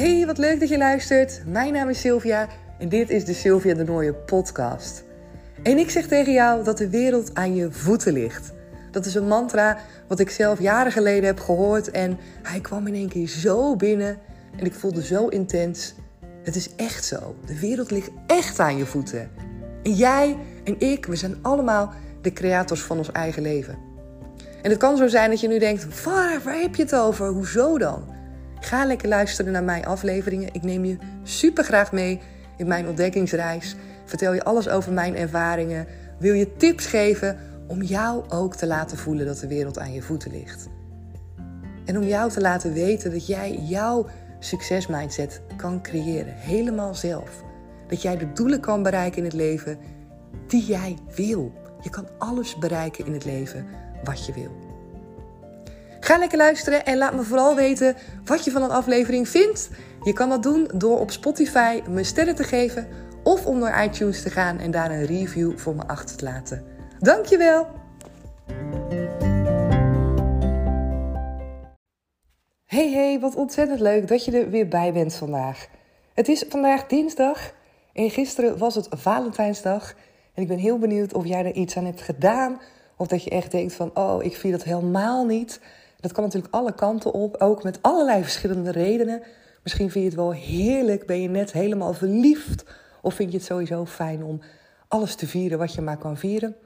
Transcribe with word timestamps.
Hey, 0.00 0.26
wat 0.26 0.38
leuk 0.38 0.60
dat 0.60 0.68
je 0.68 0.78
luistert. 0.78 1.42
Mijn 1.46 1.72
naam 1.72 1.88
is 1.88 2.00
Sylvia 2.00 2.48
en 2.78 2.88
dit 2.88 3.10
is 3.10 3.24
de 3.24 3.32
Sylvia 3.32 3.74
de 3.74 3.84
Nooie 3.84 4.14
podcast. 4.14 5.04
En 5.62 5.78
ik 5.78 5.90
zeg 5.90 6.06
tegen 6.06 6.32
jou 6.32 6.64
dat 6.64 6.78
de 6.78 6.88
wereld 6.88 7.34
aan 7.34 7.54
je 7.54 7.72
voeten 7.72 8.12
ligt. 8.12 8.52
Dat 8.90 9.06
is 9.06 9.14
een 9.14 9.26
mantra 9.26 9.78
wat 10.08 10.18
ik 10.18 10.30
zelf 10.30 10.60
jaren 10.60 10.92
geleden 10.92 11.24
heb 11.24 11.40
gehoord 11.40 11.90
en 11.90 12.18
hij 12.42 12.60
kwam 12.60 12.86
in 12.86 12.94
één 12.94 13.08
keer 13.08 13.28
zo 13.28 13.76
binnen 13.76 14.18
en 14.56 14.64
ik 14.64 14.74
voelde 14.74 15.04
zo 15.04 15.28
intens. 15.28 15.94
Het 16.42 16.56
is 16.56 16.74
echt 16.76 17.04
zo. 17.04 17.34
De 17.46 17.58
wereld 17.58 17.90
ligt 17.90 18.10
echt 18.26 18.60
aan 18.60 18.76
je 18.76 18.86
voeten. 18.86 19.30
En 19.82 19.92
jij 19.92 20.36
en 20.64 20.80
ik, 20.80 21.06
we 21.06 21.16
zijn 21.16 21.36
allemaal 21.42 21.92
de 22.22 22.32
creators 22.32 22.82
van 22.82 22.98
ons 22.98 23.12
eigen 23.12 23.42
leven. 23.42 23.78
En 24.62 24.70
het 24.70 24.78
kan 24.78 24.96
zo 24.96 25.08
zijn 25.08 25.30
dat 25.30 25.40
je 25.40 25.48
nu 25.48 25.58
denkt: 25.58 26.04
waar, 26.04 26.40
waar 26.44 26.60
heb 26.60 26.74
je 26.74 26.82
het 26.82 26.94
over? 26.94 27.26
Hoezo 27.26 27.78
dan? 27.78 28.18
Ga 28.60 28.84
lekker 28.84 29.08
luisteren 29.08 29.52
naar 29.52 29.64
mijn 29.64 29.86
afleveringen. 29.86 30.48
Ik 30.52 30.62
neem 30.62 30.84
je 30.84 30.96
super 31.22 31.64
graag 31.64 31.92
mee 31.92 32.20
in 32.56 32.66
mijn 32.66 32.88
ontdekkingsreis. 32.88 33.76
Vertel 34.04 34.34
je 34.34 34.44
alles 34.44 34.68
over 34.68 34.92
mijn 34.92 35.16
ervaringen. 35.16 35.86
Wil 36.18 36.34
je 36.34 36.56
tips 36.56 36.86
geven 36.86 37.38
om 37.66 37.82
jou 37.82 38.24
ook 38.28 38.56
te 38.56 38.66
laten 38.66 38.98
voelen 38.98 39.26
dat 39.26 39.38
de 39.38 39.46
wereld 39.46 39.78
aan 39.78 39.92
je 39.92 40.02
voeten 40.02 40.30
ligt. 40.30 40.68
En 41.84 41.96
om 41.96 42.04
jou 42.04 42.30
te 42.30 42.40
laten 42.40 42.72
weten 42.72 43.10
dat 43.10 43.26
jij 43.26 43.58
jouw 43.62 44.06
succesmindset 44.38 45.40
kan 45.56 45.82
creëren, 45.82 46.34
helemaal 46.34 46.94
zelf. 46.94 47.42
Dat 47.88 48.02
jij 48.02 48.16
de 48.16 48.32
doelen 48.32 48.60
kan 48.60 48.82
bereiken 48.82 49.18
in 49.18 49.24
het 49.24 49.32
leven 49.32 49.78
die 50.46 50.64
jij 50.64 50.96
wil. 51.14 51.52
Je 51.80 51.90
kan 51.90 52.08
alles 52.18 52.58
bereiken 52.58 53.06
in 53.06 53.12
het 53.12 53.24
leven 53.24 53.66
wat 54.04 54.26
je 54.26 54.32
wil. 54.32 54.69
Ga 56.00 56.18
lekker 56.18 56.38
luisteren 56.38 56.84
en 56.84 56.98
laat 56.98 57.14
me 57.14 57.22
vooral 57.22 57.54
weten 57.54 57.96
wat 58.24 58.44
je 58.44 58.50
van 58.50 58.62
een 58.62 58.70
aflevering 58.70 59.28
vindt. 59.28 59.70
Je 60.02 60.12
kan 60.12 60.28
dat 60.28 60.42
doen 60.42 60.70
door 60.74 60.98
op 60.98 61.10
Spotify 61.10 61.80
me 61.88 62.04
sterren 62.04 62.34
te 62.34 62.44
geven 62.44 62.88
of 63.22 63.46
om 63.46 63.58
naar 63.58 63.84
iTunes 63.84 64.22
te 64.22 64.30
gaan 64.30 64.58
en 64.58 64.70
daar 64.70 64.90
een 64.90 65.06
review 65.06 65.58
voor 65.58 65.74
me 65.74 65.86
achter 65.86 66.16
te 66.16 66.24
laten. 66.24 66.64
Dankjewel! 66.98 67.66
Hey 72.66 72.90
hey, 72.90 73.18
wat 73.20 73.34
ontzettend 73.34 73.80
leuk 73.80 74.08
dat 74.08 74.24
je 74.24 74.38
er 74.38 74.50
weer 74.50 74.68
bij 74.68 74.92
bent 74.92 75.14
vandaag. 75.14 75.68
Het 76.14 76.28
is 76.28 76.44
vandaag 76.48 76.86
dinsdag 76.86 77.52
en 77.92 78.10
gisteren 78.10 78.58
was 78.58 78.74
het 78.74 78.88
Valentijnsdag. 78.90 79.94
En 80.34 80.42
ik 80.42 80.48
ben 80.48 80.58
heel 80.58 80.78
benieuwd 80.78 81.14
of 81.14 81.26
jij 81.26 81.44
er 81.44 81.54
iets 81.54 81.76
aan 81.76 81.84
hebt 81.84 82.00
gedaan. 82.00 82.60
Of 82.96 83.06
dat 83.06 83.24
je 83.24 83.30
echt 83.30 83.50
denkt 83.50 83.72
van, 83.74 83.90
oh, 83.94 84.24
ik 84.24 84.36
vier 84.36 84.52
dat 84.52 84.62
helemaal 84.62 85.24
niet. 85.24 85.60
Dat 86.00 86.12
kan 86.12 86.24
natuurlijk 86.24 86.54
alle 86.54 86.74
kanten 86.74 87.12
op, 87.12 87.36
ook 87.36 87.62
met 87.62 87.78
allerlei 87.80 88.22
verschillende 88.22 88.70
redenen. 88.70 89.22
Misschien 89.62 89.90
vind 89.90 90.04
je 90.04 90.10
het 90.10 90.18
wel 90.20 90.32
heerlijk, 90.32 91.06
ben 91.06 91.22
je 91.22 91.28
net 91.28 91.52
helemaal 91.52 91.92
verliefd. 91.92 92.64
Of 93.02 93.14
vind 93.14 93.30
je 93.30 93.36
het 93.36 93.46
sowieso 93.46 93.84
fijn 93.84 94.24
om 94.24 94.40
alles 94.88 95.14
te 95.14 95.26
vieren 95.26 95.58
wat 95.58 95.74
je 95.74 95.80
maar 95.80 95.98
kan 95.98 96.16
vieren. 96.16 96.56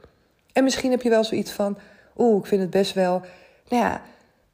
En 0.53 0.65
misschien 0.65 0.91
heb 0.91 1.03
je 1.03 1.09
wel 1.09 1.25
zoiets 1.25 1.51
van, 1.51 1.79
oeh, 2.17 2.39
ik 2.39 2.47
vind 2.47 2.61
het 2.61 2.71
best 2.71 2.93
wel, 2.93 3.21
nou 3.69 3.83
ja, 3.83 4.03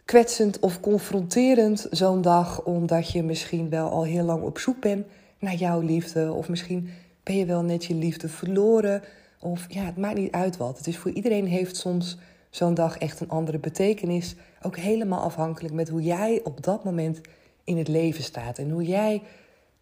kwetsend 0.05 0.59
of 0.59 0.81
confronterend 0.81 1.87
zo'n 1.91 2.23
dag, 2.23 2.63
omdat 2.63 3.11
je 3.11 3.23
misschien 3.23 3.69
wel 3.69 3.91
al 3.91 4.05
heel 4.05 4.25
lang 4.25 4.43
op 4.43 4.59
zoek 4.59 4.81
bent 4.81 5.07
naar 5.39 5.55
jouw 5.55 5.81
liefde. 5.81 6.33
Of 6.33 6.49
misschien 6.49 6.91
ben 7.23 7.37
je 7.37 7.47
wel 7.47 7.63
net 7.63 7.85
je 7.85 7.95
liefde 7.95 8.29
verloren. 8.29 9.03
Of 9.41 9.67
ja, 9.69 9.85
het 9.85 9.97
maakt 9.97 10.19
niet 10.19 10.33
uit 10.33 10.57
wat. 10.57 10.79
Het 10.79 10.87
is 10.87 10.97
voor 10.97 11.11
iedereen 11.11 11.47
heeft 11.47 11.77
soms 11.77 12.17
zo'n 12.51 12.75
dag 12.75 12.99
echt 12.99 13.21
een 13.21 13.29
andere 13.29 13.59
betekenis. 13.59 14.35
Ook 14.63 14.77
helemaal 14.77 15.21
afhankelijk 15.21 15.75
met 15.75 15.89
hoe 15.89 16.03
jij 16.03 16.41
op 16.45 16.63
dat 16.63 16.85
moment 16.85 17.21
in 17.65 17.79
het 17.79 17.89
leven 17.89 18.23
staat. 18.23 18.59
En 18.59 18.71
hoe 18.71 18.85
jij 18.85 19.23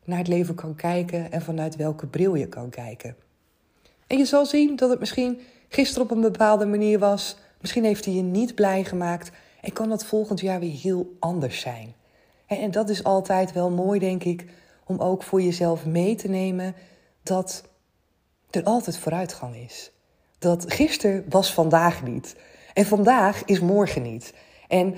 naar 0.04 0.18
het 0.18 0.28
leven 0.28 0.54
kan 0.54 0.74
kijken 0.74 1.32
en 1.32 1.42
vanuit 1.42 1.76
welke 1.76 2.06
bril 2.06 2.34
je 2.34 2.48
kan 2.48 2.70
kijken. 2.70 3.16
En 4.06 4.18
je 4.18 4.24
zal 4.24 4.46
zien 4.46 4.76
dat 4.76 4.90
het 4.90 4.98
misschien 4.98 5.40
gisteren 5.68 6.04
op 6.04 6.10
een 6.10 6.20
bepaalde 6.20 6.66
manier 6.66 6.98
was. 6.98 7.36
Misschien 7.60 7.84
heeft 7.84 8.04
hij 8.04 8.14
je 8.14 8.22
niet 8.22 8.54
blij 8.54 8.84
gemaakt. 8.84 9.30
En 9.60 9.72
kan 9.72 9.88
dat 9.88 10.04
volgend 10.04 10.40
jaar 10.40 10.60
weer 10.60 10.80
heel 10.80 11.16
anders 11.18 11.60
zijn. 11.60 11.94
En 12.46 12.70
dat 12.70 12.88
is 12.88 13.04
altijd 13.04 13.52
wel 13.52 13.70
mooi, 13.70 13.98
denk 13.98 14.24
ik, 14.24 14.44
om 14.84 14.98
ook 14.98 15.22
voor 15.22 15.42
jezelf 15.42 15.86
mee 15.86 16.14
te 16.14 16.28
nemen 16.28 16.74
dat 17.22 17.62
er 18.50 18.62
altijd 18.62 18.98
vooruitgang 18.98 19.56
is. 19.56 19.90
Dat 20.38 20.72
gisteren 20.72 21.24
was 21.28 21.54
vandaag 21.54 22.02
niet. 22.02 22.36
En 22.78 22.86
vandaag 22.86 23.44
is 23.44 23.60
morgen 23.60 24.02
niet. 24.02 24.34
En 24.68 24.94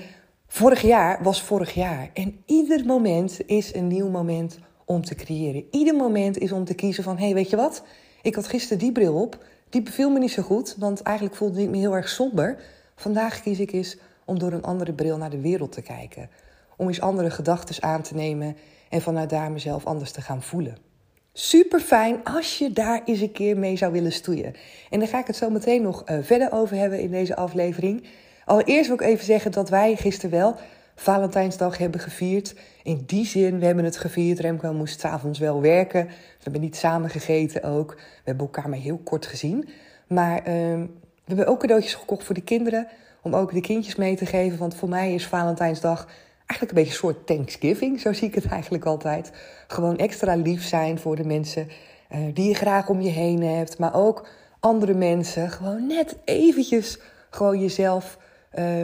vorig 0.47 0.81
jaar 0.81 1.23
was 1.23 1.41
vorig 1.41 1.73
jaar. 1.73 2.09
En 2.13 2.43
ieder 2.45 2.85
moment 2.85 3.39
is 3.45 3.73
een 3.73 3.87
nieuw 3.87 4.09
moment 4.09 4.59
om 4.85 5.03
te 5.03 5.15
creëren. 5.15 5.65
Ieder 5.71 5.95
moment 5.95 6.37
is 6.37 6.51
om 6.51 6.65
te 6.65 6.73
kiezen 6.73 7.03
van... 7.03 7.17
hé, 7.17 7.25
hey, 7.25 7.33
weet 7.33 7.49
je 7.49 7.55
wat? 7.55 7.83
Ik 8.21 8.35
had 8.35 8.47
gisteren 8.47 8.77
die 8.77 8.91
bril 8.91 9.21
op. 9.21 9.45
Die 9.69 9.81
beviel 9.81 10.09
me 10.09 10.19
niet 10.19 10.31
zo 10.31 10.41
goed, 10.41 10.75
want 10.79 11.01
eigenlijk 11.01 11.37
voelde 11.37 11.61
ik 11.61 11.69
me 11.69 11.77
heel 11.77 11.95
erg 11.95 12.09
somber. 12.09 12.63
Vandaag 12.95 13.41
kies 13.41 13.59
ik 13.59 13.71
eens 13.71 13.97
om 14.25 14.39
door 14.39 14.51
een 14.51 14.63
andere 14.63 14.93
bril 14.93 15.17
naar 15.17 15.29
de 15.29 15.41
wereld 15.41 15.71
te 15.71 15.81
kijken. 15.81 16.29
Om 16.77 16.87
eens 16.87 17.01
andere 17.01 17.29
gedachten 17.29 17.83
aan 17.83 18.01
te 18.01 18.15
nemen 18.15 18.57
en 18.89 19.01
vanuit 19.01 19.29
daar 19.29 19.51
mezelf 19.51 19.85
anders 19.85 20.11
te 20.11 20.21
gaan 20.21 20.41
voelen. 20.41 20.90
Super 21.33 21.79
fijn 21.79 22.23
als 22.23 22.57
je 22.57 22.71
daar 22.71 23.01
eens 23.05 23.19
een 23.19 23.31
keer 23.31 23.57
mee 23.57 23.77
zou 23.77 23.91
willen 23.91 24.11
stoeien. 24.11 24.53
En 24.89 24.99
daar 24.99 25.07
ga 25.07 25.19
ik 25.19 25.27
het 25.27 25.35
zo 25.35 25.49
meteen 25.49 25.81
nog 25.81 26.09
uh, 26.09 26.17
verder 26.21 26.51
over 26.51 26.75
hebben 26.75 26.99
in 26.99 27.11
deze 27.11 27.35
aflevering. 27.35 28.03
Allereerst 28.45 28.87
wil 28.87 28.95
ik 28.95 29.05
even 29.05 29.25
zeggen 29.25 29.51
dat 29.51 29.69
wij 29.69 29.95
gisteren 29.95 30.39
wel 30.39 30.55
Valentijnsdag 30.95 31.77
hebben 31.77 31.99
gevierd. 31.99 32.55
In 32.83 33.03
die 33.05 33.25
zin, 33.25 33.59
we 33.59 33.65
hebben 33.65 33.83
het 33.83 33.97
gevierd. 33.97 34.39
Remco 34.39 34.73
moest 34.73 34.99
s'avonds 34.99 35.39
wel 35.39 35.61
werken. 35.61 36.05
We 36.05 36.43
hebben 36.43 36.61
niet 36.61 36.75
samen 36.75 37.09
gegeten 37.09 37.63
ook. 37.63 37.93
We 37.95 38.21
hebben 38.23 38.45
elkaar 38.45 38.69
maar 38.69 38.79
heel 38.79 39.01
kort 39.03 39.25
gezien. 39.25 39.69
Maar 40.07 40.37
uh, 40.37 40.45
we 40.45 40.87
hebben 41.25 41.47
ook 41.47 41.59
cadeautjes 41.59 41.95
gekocht 41.95 42.23
voor 42.23 42.35
de 42.35 42.43
kinderen. 42.43 42.87
Om 43.21 43.35
ook 43.35 43.53
de 43.53 43.61
kindjes 43.61 43.95
mee 43.95 44.15
te 44.15 44.25
geven. 44.25 44.57
Want 44.57 44.75
voor 44.75 44.89
mij 44.89 45.13
is 45.13 45.27
Valentijnsdag 45.27 46.07
eigenlijk 46.51 46.71
een 46.71 46.83
beetje 46.83 46.91
een 46.91 47.13
soort 47.13 47.27
Thanksgiving. 47.27 47.99
Zo 47.99 48.13
zie 48.13 48.27
ik 48.27 48.35
het 48.35 48.45
eigenlijk 48.45 48.85
altijd. 48.85 49.31
Gewoon 49.67 49.97
extra 49.97 50.35
lief 50.35 50.67
zijn 50.67 50.99
voor 50.99 51.15
de 51.15 51.25
mensen 51.25 51.67
uh, 52.11 52.19
die 52.33 52.47
je 52.47 52.55
graag 52.55 52.89
om 52.89 53.01
je 53.01 53.09
heen 53.09 53.43
hebt. 53.43 53.77
Maar 53.77 53.95
ook 53.95 54.27
andere 54.59 54.93
mensen. 54.93 55.49
Gewoon 55.49 55.87
net 55.87 56.15
eventjes 56.25 56.99
gewoon 57.29 57.59
jezelf... 57.59 58.17
Uh, 58.59 58.83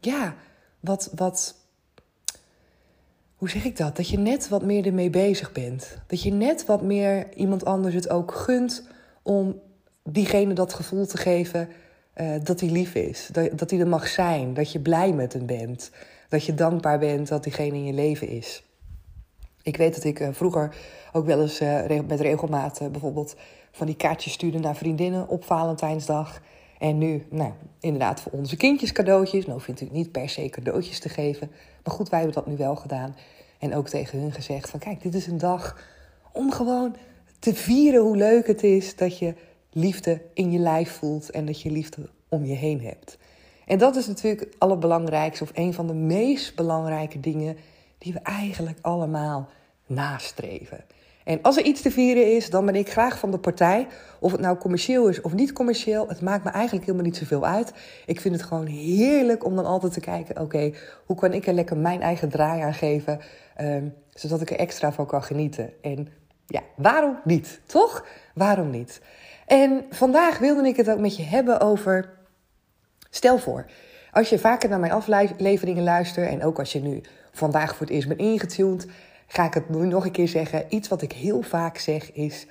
ja, 0.00 0.34
wat, 0.80 1.10
wat, 1.14 1.54
hoe 3.36 3.50
zeg 3.50 3.64
ik 3.64 3.76
dat? 3.76 3.96
Dat 3.96 4.08
je 4.08 4.18
net 4.18 4.48
wat 4.48 4.62
meer 4.62 4.86
ermee 4.86 5.10
bezig 5.10 5.52
bent. 5.52 5.98
Dat 6.06 6.22
je 6.22 6.32
net 6.32 6.66
wat 6.66 6.82
meer 6.82 7.34
iemand 7.34 7.64
anders 7.64 7.94
het 7.94 8.10
ook 8.10 8.32
gunt 8.32 8.88
om 9.22 9.60
diegene 10.02 10.54
dat 10.54 10.72
gevoel 10.72 11.06
te 11.06 11.16
geven 11.16 11.68
uh, 12.16 12.34
dat 12.42 12.60
hij 12.60 12.70
lief 12.70 12.94
is. 12.94 13.28
Dat, 13.32 13.58
dat 13.58 13.70
hij 13.70 13.80
er 13.80 13.88
mag 13.88 14.08
zijn. 14.08 14.54
Dat 14.54 14.72
je 14.72 14.80
blij 14.80 15.12
met 15.12 15.32
hem 15.32 15.46
bent. 15.46 15.90
Dat 16.28 16.44
je 16.44 16.54
dankbaar 16.54 16.98
bent 16.98 17.28
dat 17.28 17.42
diegene 17.44 17.76
in 17.76 17.84
je 17.84 17.92
leven 17.92 18.28
is. 18.28 18.62
Ik 19.62 19.76
weet 19.76 19.94
dat 19.94 20.04
ik 20.04 20.20
uh, 20.20 20.28
vroeger 20.32 20.76
ook 21.12 21.26
wel 21.26 21.40
eens 21.40 21.60
uh, 21.60 22.00
met 22.06 22.20
regelmaat 22.20 22.78
bijvoorbeeld 22.92 23.36
van 23.72 23.86
die 23.86 23.96
kaartjes 23.96 24.32
stuurde 24.32 24.58
naar 24.58 24.76
vriendinnen 24.76 25.28
op 25.28 25.44
Valentijnsdag. 25.44 26.40
En 26.78 26.98
nu, 26.98 27.26
nou, 27.30 27.52
inderdaad 27.80 28.20
voor 28.20 28.32
onze 28.32 28.56
kindjes 28.56 28.92
cadeautjes. 28.92 29.46
Nou 29.46 29.60
vindt 29.60 29.80
u 29.80 29.88
niet 29.90 30.12
per 30.12 30.28
se 30.28 30.48
cadeautjes 30.48 31.00
te 31.00 31.08
geven. 31.08 31.50
Maar 31.84 31.94
goed, 31.94 32.08
wij 32.08 32.18
hebben 32.18 32.36
dat 32.36 32.46
nu 32.46 32.56
wel 32.56 32.76
gedaan. 32.76 33.16
En 33.58 33.74
ook 33.74 33.88
tegen 33.88 34.20
hun 34.20 34.32
gezegd 34.32 34.70
van 34.70 34.80
kijk, 34.80 35.02
dit 35.02 35.14
is 35.14 35.26
een 35.26 35.38
dag 35.38 35.78
om 36.32 36.52
gewoon 36.52 36.96
te 37.38 37.54
vieren 37.54 38.02
hoe 38.02 38.16
leuk 38.16 38.46
het 38.46 38.62
is 38.62 38.96
dat 38.96 39.18
je 39.18 39.34
liefde 39.70 40.22
in 40.34 40.52
je 40.52 40.58
lijf 40.58 40.90
voelt 40.90 41.30
en 41.30 41.46
dat 41.46 41.60
je 41.60 41.70
liefde 41.70 42.08
om 42.28 42.44
je 42.44 42.54
heen 42.54 42.80
hebt. 42.80 43.18
En 43.66 43.78
dat 43.78 43.96
is 43.96 44.06
natuurlijk 44.06 44.40
het 44.40 44.54
allerbelangrijkste 44.58 45.44
of 45.44 45.50
een 45.54 45.74
van 45.74 45.86
de 45.86 45.94
meest 45.94 46.54
belangrijke 46.54 47.20
dingen 47.20 47.56
die 47.98 48.12
we 48.12 48.18
eigenlijk 48.22 48.78
allemaal 48.80 49.48
nastreven. 49.86 50.84
En 51.24 51.42
als 51.42 51.56
er 51.56 51.64
iets 51.64 51.82
te 51.82 51.90
vieren 51.90 52.34
is, 52.34 52.50
dan 52.50 52.66
ben 52.66 52.74
ik 52.74 52.90
graag 52.90 53.18
van 53.18 53.30
de 53.30 53.38
partij. 53.38 53.86
Of 54.20 54.32
het 54.32 54.40
nou 54.40 54.56
commercieel 54.56 55.08
is 55.08 55.20
of 55.20 55.32
niet 55.32 55.52
commercieel, 55.52 56.08
het 56.08 56.20
maakt 56.20 56.44
me 56.44 56.50
eigenlijk 56.50 56.86
helemaal 56.86 57.06
niet 57.06 57.16
zoveel 57.16 57.46
uit. 57.46 57.72
Ik 58.06 58.20
vind 58.20 58.34
het 58.34 58.44
gewoon 58.44 58.66
heerlijk 58.66 59.44
om 59.44 59.56
dan 59.56 59.66
altijd 59.66 59.92
te 59.92 60.00
kijken: 60.00 60.40
oké, 60.40 60.72
hoe 61.06 61.16
kan 61.16 61.32
ik 61.32 61.46
er 61.46 61.54
lekker 61.54 61.76
mijn 61.76 62.02
eigen 62.02 62.28
draai 62.28 62.62
aan 62.62 62.74
geven, 62.74 63.20
um, 63.60 63.94
zodat 64.10 64.40
ik 64.40 64.50
er 64.50 64.58
extra 64.58 64.92
van 64.92 65.06
kan 65.06 65.22
genieten. 65.22 65.72
En 65.82 66.08
ja, 66.46 66.60
waarom 66.76 67.18
niet? 67.24 67.60
Toch? 67.66 68.06
Waarom 68.34 68.70
niet? 68.70 69.00
En 69.46 69.84
vandaag 69.90 70.38
wilde 70.38 70.68
ik 70.68 70.76
het 70.76 70.90
ook 70.90 70.98
met 70.98 71.16
je 71.16 71.22
hebben 71.22 71.60
over. 71.60 72.15
Stel 73.16 73.38
voor, 73.38 73.66
als 74.12 74.28
je 74.28 74.38
vaker 74.38 74.68
naar 74.68 74.80
mijn 74.80 74.92
afleveringen 74.92 75.82
luistert 75.82 76.28
en 76.28 76.44
ook 76.44 76.58
als 76.58 76.72
je 76.72 76.80
nu 76.80 77.00
vandaag 77.32 77.76
voor 77.76 77.86
het 77.86 77.94
eerst 77.94 78.08
bent 78.08 78.20
ingetuned, 78.20 78.86
ga 79.26 79.44
ik 79.44 79.54
het 79.54 79.68
nog 79.68 80.04
een 80.04 80.10
keer 80.10 80.28
zeggen. 80.28 80.64
Iets 80.68 80.88
wat 80.88 81.02
ik 81.02 81.12
heel 81.12 81.42
vaak 81.42 81.78
zeg 81.78 82.12
is: 82.12 82.46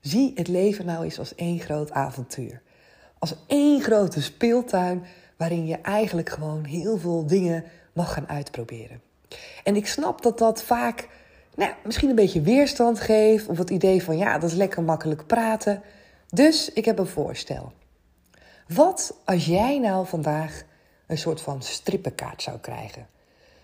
zie 0.00 0.32
het 0.34 0.48
leven 0.48 0.86
nou 0.86 1.04
eens 1.04 1.18
als 1.18 1.34
één 1.34 1.60
groot 1.60 1.90
avontuur. 1.90 2.62
Als 3.18 3.34
één 3.46 3.82
grote 3.82 4.22
speeltuin 4.22 5.04
waarin 5.36 5.66
je 5.66 5.76
eigenlijk 5.76 6.28
gewoon 6.28 6.64
heel 6.64 6.98
veel 6.98 7.26
dingen 7.26 7.64
mag 7.92 8.12
gaan 8.12 8.28
uitproberen. 8.28 9.00
En 9.64 9.76
ik 9.76 9.86
snap 9.86 10.22
dat 10.22 10.38
dat 10.38 10.62
vaak 10.62 11.08
nou, 11.54 11.72
misschien 11.84 12.08
een 12.08 12.14
beetje 12.14 12.40
weerstand 12.40 13.00
geeft. 13.00 13.46
Of 13.46 13.58
het 13.58 13.70
idee 13.70 14.02
van 14.02 14.18
ja, 14.18 14.38
dat 14.38 14.50
is 14.50 14.56
lekker 14.56 14.82
makkelijk 14.82 15.26
praten. 15.26 15.82
Dus 16.28 16.72
ik 16.72 16.84
heb 16.84 16.98
een 16.98 17.06
voorstel. 17.06 17.72
Wat 18.74 19.20
als 19.24 19.46
jij 19.46 19.78
nou 19.78 20.06
vandaag 20.06 20.62
een 21.06 21.18
soort 21.18 21.40
van 21.40 21.62
strippenkaart 21.62 22.42
zou 22.42 22.58
krijgen? 22.58 23.06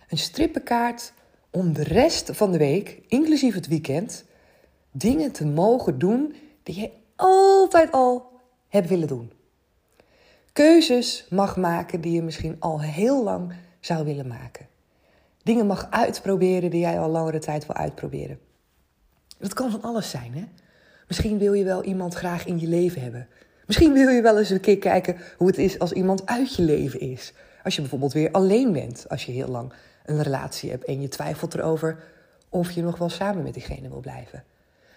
Een 0.08 0.18
strippenkaart 0.18 1.12
om 1.50 1.72
de 1.72 1.82
rest 1.82 2.30
van 2.32 2.52
de 2.52 2.58
week, 2.58 3.00
inclusief 3.08 3.54
het 3.54 3.66
weekend, 3.66 4.24
dingen 4.90 5.32
te 5.32 5.46
mogen 5.46 5.98
doen 5.98 6.34
die 6.62 6.80
je 6.80 6.90
altijd 7.16 7.92
al 7.92 8.30
hebt 8.68 8.88
willen 8.88 9.08
doen. 9.08 9.32
Keuzes 10.52 11.26
mag 11.30 11.56
maken 11.56 12.00
die 12.00 12.12
je 12.12 12.22
misschien 12.22 12.56
al 12.58 12.80
heel 12.80 13.24
lang 13.24 13.52
zou 13.80 14.04
willen 14.04 14.26
maken. 14.26 14.66
Dingen 15.42 15.66
mag 15.66 15.90
uitproberen 15.90 16.70
die 16.70 16.80
jij 16.80 17.00
al 17.00 17.10
langere 17.10 17.38
tijd 17.38 17.66
wil 17.66 17.76
uitproberen. 17.76 18.38
Dat 19.38 19.54
kan 19.54 19.70
van 19.70 19.82
alles 19.82 20.10
zijn, 20.10 20.34
hè? 20.34 20.44
Misschien 21.08 21.38
wil 21.38 21.52
je 21.52 21.64
wel 21.64 21.82
iemand 21.82 22.14
graag 22.14 22.46
in 22.46 22.60
je 22.60 22.66
leven 22.66 23.02
hebben. 23.02 23.28
Misschien 23.66 23.92
wil 23.92 24.08
je 24.08 24.22
wel 24.22 24.38
eens 24.38 24.50
een 24.50 24.60
keer 24.60 24.78
kijken 24.78 25.16
hoe 25.36 25.46
het 25.46 25.58
is 25.58 25.78
als 25.78 25.92
iemand 25.92 26.26
uit 26.26 26.54
je 26.54 26.62
leven 26.62 27.00
is. 27.00 27.32
Als 27.64 27.74
je 27.74 27.80
bijvoorbeeld 27.80 28.12
weer 28.12 28.30
alleen 28.30 28.72
bent, 28.72 29.04
als 29.08 29.24
je 29.24 29.32
heel 29.32 29.48
lang 29.48 29.72
een 30.04 30.22
relatie 30.22 30.70
hebt 30.70 30.84
en 30.84 31.00
je 31.00 31.08
twijfelt 31.08 31.54
erover 31.54 31.98
of 32.48 32.70
je 32.70 32.82
nog 32.82 32.98
wel 32.98 33.08
samen 33.08 33.42
met 33.42 33.54
diegene 33.54 33.88
wil 33.88 34.00
blijven. 34.00 34.44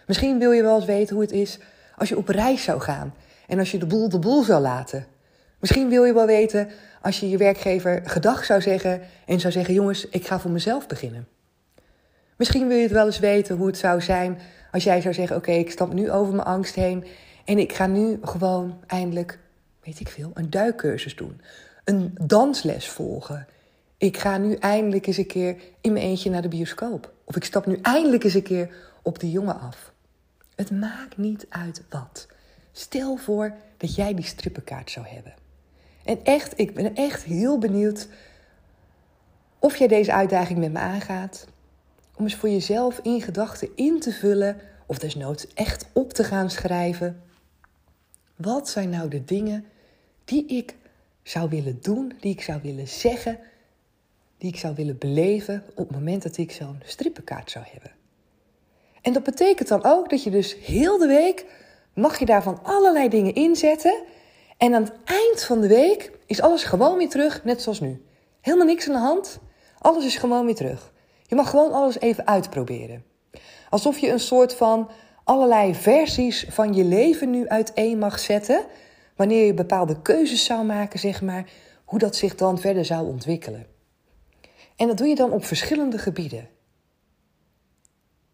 Misschien 0.07 0.39
wil 0.39 0.51
je 0.51 0.62
wel 0.62 0.75
eens 0.75 0.86
weten 0.86 1.16
hoe 1.16 1.24
het 1.24 1.33
is 1.33 1.60
als 1.98 2.10
je 2.10 2.18
op 2.18 2.27
reis 2.27 2.63
zou 2.63 2.81
gaan 2.81 3.13
en 3.48 3.60
als 3.60 3.71
je 3.71 3.77
de 3.77 3.86
boel 3.86 4.10
de 4.10 4.19
boel 4.19 4.44
zou 4.44 4.62
laten. 4.62 5.06
Misschien 5.60 5.89
wil 5.89 6.04
je 6.04 6.13
wel 6.13 6.25
weten 6.25 6.69
als 7.01 7.19
je 7.19 7.30
je 7.30 7.38
werkgever 7.38 8.01
gedag 8.04 8.45
zou 8.45 8.62
zeggen 8.62 9.01
en 9.25 9.39
zou 9.39 9.54
zeggen: 9.54 9.74
Jongens, 9.74 10.07
ik 10.07 10.27
ga 10.27 10.39
voor 10.39 10.51
mezelf 10.51 10.88
beginnen. 10.88 11.27
Misschien 12.36 12.68
wil 12.68 12.77
je 12.77 12.83
het 12.83 12.92
wel 12.92 13.06
eens 13.06 13.19
weten 13.19 13.57
hoe 13.57 13.68
het 13.68 13.77
zou 13.77 14.01
zijn 14.01 14.39
als 14.71 14.83
jij 14.83 15.01
zou 15.01 15.13
zeggen: 15.13 15.36
Oké, 15.36 15.51
ik 15.51 15.71
stap 15.71 15.94
nu 15.94 16.12
over 16.12 16.33
mijn 16.33 16.48
angst 16.48 16.75
heen 16.75 17.06
en 17.49 17.57
ik 17.57 17.73
ga 17.73 17.87
nu 17.87 18.19
gewoon 18.21 18.79
eindelijk, 18.87 19.39
weet 19.83 19.99
ik 19.99 20.07
veel, 20.07 20.31
een 20.33 20.49
duikcursus 20.49 21.15
doen, 21.15 21.41
een 21.83 22.17
dansles 22.21 22.89
volgen. 22.89 23.47
Ik 23.97 24.17
ga 24.17 24.37
nu 24.37 24.53
eindelijk 24.53 25.07
eens 25.07 25.17
een 25.17 25.27
keer 25.27 25.55
in 25.81 25.93
mijn 25.93 26.05
eentje 26.05 26.29
naar 26.29 26.41
de 26.41 26.47
bioscoop. 26.47 27.13
Of 27.23 27.35
ik 27.35 27.43
stap 27.43 27.65
nu 27.65 27.79
eindelijk 27.81 28.23
eens 28.23 28.33
een 28.33 28.43
keer 28.43 28.73
op 29.01 29.19
de 29.19 29.31
jongen 29.31 29.59
af. 29.59 29.93
Het 30.55 30.71
maakt 30.71 31.17
niet 31.17 31.45
uit 31.49 31.83
wat. 31.89 32.27
Stel 32.71 33.15
voor 33.15 33.53
dat 33.77 33.95
jij 33.95 34.13
die 34.13 34.25
strippenkaart 34.25 34.91
zou 34.91 35.07
hebben. 35.07 35.33
En 36.03 36.19
echt, 36.23 36.59
ik 36.59 36.73
ben 36.73 36.95
echt 36.95 37.23
heel 37.23 37.57
benieuwd 37.57 38.07
of 39.59 39.75
jij 39.75 39.87
deze 39.87 40.13
uitdaging 40.13 40.59
met 40.59 40.71
me 40.71 40.79
aangaat. 40.79 41.47
Om 42.15 42.23
eens 42.23 42.35
voor 42.35 42.49
jezelf 42.49 42.99
in 43.03 43.21
gedachten 43.21 43.69
in 43.75 43.99
te 43.99 44.11
vullen, 44.11 44.57
of 44.85 44.97
desnoods 44.97 45.47
echt 45.53 45.85
op 45.93 46.13
te 46.13 46.23
gaan 46.23 46.49
schrijven. 46.49 47.23
Wat 48.41 48.69
zijn 48.69 48.89
nou 48.89 49.09
de 49.09 49.24
dingen 49.24 49.65
die 50.25 50.45
ik 50.45 50.75
zou 51.24 51.50
willen 51.50 51.77
doen, 51.81 52.13
die 52.19 52.31
ik 52.31 52.41
zou 52.41 52.59
willen 52.62 52.88
zeggen, 52.88 53.39
die 54.38 54.50
ik 54.50 54.59
zou 54.59 54.75
willen 54.75 54.97
beleven 54.97 55.63
op 55.69 55.88
het 55.88 55.91
moment 55.91 56.24
dat 56.24 56.38
ik 56.38 56.51
zo'n 56.51 56.81
strippenkaart 56.83 57.51
zou 57.51 57.65
hebben? 57.71 57.91
En 59.01 59.13
dat 59.13 59.24
betekent 59.24 59.68
dan 59.68 59.83
ook 59.83 60.09
dat 60.09 60.24
je 60.24 60.30
dus 60.30 60.56
heel 60.56 60.97
de 60.97 61.07
week 61.07 61.45
mag 61.94 62.19
je 62.19 62.25
daarvan 62.25 62.63
allerlei 62.63 63.09
dingen 63.09 63.36
inzetten. 63.36 64.03
En 64.57 64.74
aan 64.74 64.83
het 64.83 64.94
eind 65.03 65.44
van 65.44 65.62
de 65.62 65.68
week 65.68 66.12
is 66.25 66.42
alles 66.42 66.63
gewoon 66.63 66.97
weer 66.97 67.09
terug, 67.09 67.44
net 67.44 67.62
zoals 67.62 67.80
nu. 67.80 68.06
Helemaal 68.42 68.65
niks 68.65 68.88
aan 68.88 68.94
de 68.94 69.00
hand. 69.00 69.39
Alles 69.80 70.06
is 70.06 70.18
gewoon 70.18 70.45
weer 70.45 70.56
terug. 70.56 70.92
Je 71.27 71.35
mag 71.35 71.50
gewoon 71.50 71.71
alles 71.71 72.00
even 72.00 72.27
uitproberen. 72.27 73.03
Alsof 73.69 73.97
je 73.97 74.12
een 74.12 74.19
soort 74.19 74.53
van 74.53 74.89
allerlei 75.29 75.75
versies 75.75 76.45
van 76.49 76.73
je 76.73 76.83
leven 76.83 77.29
nu 77.29 77.47
uiteen 77.47 77.97
mag 77.97 78.19
zetten. 78.19 78.65
Wanneer 79.15 79.45
je 79.45 79.53
bepaalde 79.53 80.01
keuzes 80.01 80.45
zou 80.45 80.65
maken, 80.65 80.99
zeg 80.99 81.21
maar, 81.21 81.49
hoe 81.85 81.99
dat 81.99 82.15
zich 82.15 82.35
dan 82.35 82.59
verder 82.59 82.85
zou 82.85 83.07
ontwikkelen. 83.07 83.65
En 84.75 84.87
dat 84.87 84.97
doe 84.97 85.07
je 85.07 85.15
dan 85.15 85.31
op 85.31 85.45
verschillende 85.45 85.97
gebieden. 85.97 86.47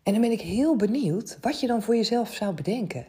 En 0.03 0.11
dan 0.11 0.21
ben 0.21 0.31
ik 0.31 0.41
heel 0.41 0.75
benieuwd 0.75 1.37
wat 1.41 1.59
je 1.59 1.67
dan 1.67 1.81
voor 1.81 1.95
jezelf 1.95 2.33
zou 2.33 2.53
bedenken. 2.53 3.05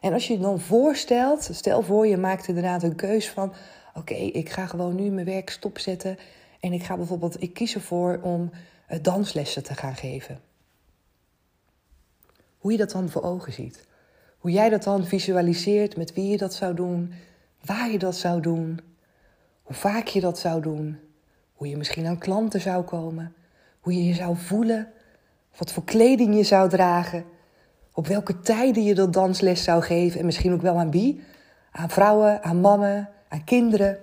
En 0.00 0.12
als 0.12 0.26
je 0.26 0.32
je 0.32 0.40
dan 0.40 0.60
voorstelt, 0.60 1.48
stel 1.52 1.82
voor 1.82 2.06
je 2.06 2.16
maakt 2.16 2.48
inderdaad 2.48 2.82
een 2.82 2.96
keus 2.96 3.30
van: 3.30 3.52
oké, 3.94 4.14
ik 4.14 4.48
ga 4.48 4.66
gewoon 4.66 4.94
nu 4.94 5.10
mijn 5.10 5.26
werk 5.26 5.50
stopzetten 5.50 6.18
en 6.60 6.72
ik 6.72 6.82
ga 6.82 6.96
bijvoorbeeld, 6.96 7.42
ik 7.42 7.54
kies 7.54 7.74
ervoor 7.74 8.20
om 8.22 8.50
eh, 8.86 8.98
danslessen 9.02 9.62
te 9.62 9.74
gaan 9.74 9.94
geven. 9.94 10.43
Hoe 12.64 12.72
je 12.72 12.78
dat 12.78 12.90
dan 12.90 13.08
voor 13.08 13.22
ogen 13.22 13.52
ziet. 13.52 13.86
Hoe 14.38 14.50
jij 14.50 14.68
dat 14.68 14.82
dan 14.82 15.04
visualiseert, 15.04 15.96
met 15.96 16.12
wie 16.12 16.28
je 16.28 16.36
dat 16.36 16.54
zou 16.54 16.74
doen, 16.74 17.12
waar 17.64 17.90
je 17.90 17.98
dat 17.98 18.16
zou 18.16 18.40
doen, 18.40 18.80
hoe 19.62 19.76
vaak 19.76 20.06
je 20.06 20.20
dat 20.20 20.38
zou 20.38 20.62
doen, 20.62 20.98
hoe 21.52 21.68
je 21.68 21.76
misschien 21.76 22.06
aan 22.06 22.18
klanten 22.18 22.60
zou 22.60 22.82
komen, 22.84 23.34
hoe 23.80 23.94
je 23.94 24.04
je 24.04 24.14
zou 24.14 24.36
voelen, 24.36 24.92
wat 25.56 25.72
voor 25.72 25.84
kleding 25.84 26.36
je 26.36 26.42
zou 26.42 26.68
dragen, 26.68 27.24
op 27.92 28.06
welke 28.06 28.40
tijden 28.40 28.84
je 28.84 28.94
dat 28.94 29.12
dansles 29.12 29.64
zou 29.64 29.82
geven 29.82 30.20
en 30.20 30.26
misschien 30.26 30.52
ook 30.52 30.62
wel 30.62 30.78
aan 30.78 30.90
wie? 30.90 31.20
Aan 31.70 31.90
vrouwen, 31.90 32.42
aan 32.42 32.60
mannen, 32.60 33.10
aan 33.28 33.44
kinderen. 33.44 33.98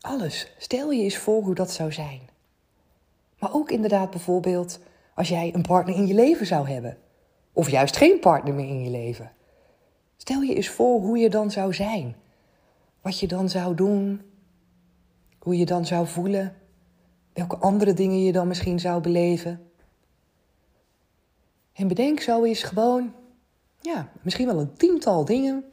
Alles. 0.00 0.52
Stel 0.58 0.90
je 0.90 1.02
eens 1.02 1.16
voor 1.16 1.42
hoe 1.42 1.54
dat 1.54 1.70
zou 1.70 1.92
zijn. 1.92 2.20
Maar 3.38 3.54
ook 3.54 3.70
inderdaad 3.70 4.10
bijvoorbeeld 4.10 4.78
als 5.14 5.28
jij 5.28 5.54
een 5.54 5.62
partner 5.62 5.94
in 5.94 6.06
je 6.06 6.14
leven 6.14 6.46
zou 6.46 6.68
hebben. 6.68 6.98
Of 7.56 7.70
juist 7.70 7.96
geen 7.96 8.20
partner 8.20 8.54
meer 8.54 8.68
in 8.68 8.82
je 8.82 8.90
leven. 8.90 9.32
Stel 10.16 10.40
je 10.40 10.54
eens 10.54 10.68
voor 10.68 11.00
hoe 11.00 11.18
je 11.18 11.30
dan 11.30 11.50
zou 11.50 11.74
zijn. 11.74 12.16
Wat 13.00 13.18
je 13.18 13.26
dan 13.26 13.48
zou 13.48 13.74
doen. 13.74 14.22
Hoe 15.38 15.56
je 15.56 15.66
dan 15.66 15.86
zou 15.86 16.06
voelen. 16.06 16.56
Welke 17.32 17.56
andere 17.56 17.94
dingen 17.94 18.24
je 18.24 18.32
dan 18.32 18.48
misschien 18.48 18.80
zou 18.80 19.00
beleven. 19.00 19.70
En 21.72 21.88
bedenk 21.88 22.20
zo 22.20 22.44
eens 22.44 22.62
gewoon, 22.62 23.14
ja, 23.80 24.12
misschien 24.22 24.46
wel 24.46 24.60
een 24.60 24.74
tiental 24.74 25.24
dingen. 25.24 25.64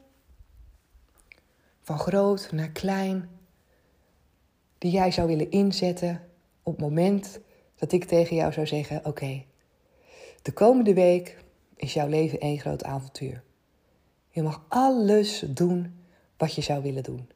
Van 1.80 1.98
groot 1.98 2.52
naar 2.52 2.70
klein. 2.70 3.28
Die 4.78 4.90
jij 4.90 5.10
zou 5.10 5.28
willen 5.28 5.50
inzetten 5.50 6.28
op 6.62 6.72
het 6.72 6.82
moment 6.82 7.40
dat 7.74 7.92
ik 7.92 8.04
tegen 8.04 8.36
jou 8.36 8.52
zou 8.52 8.66
zeggen: 8.66 9.04
Oké, 9.04 9.44
de 10.42 10.52
komende 10.52 10.94
week 10.94 11.41
is 11.82 11.92
jouw 11.92 12.08
leven 12.08 12.40
één 12.40 12.58
groot 12.58 12.84
avontuur. 12.84 13.42
Je 14.30 14.42
mag 14.42 14.64
alles 14.68 15.44
doen 15.48 15.94
wat 16.36 16.54
je 16.54 16.60
zou 16.60 16.82
willen 16.82 17.02
doen. 17.02 17.28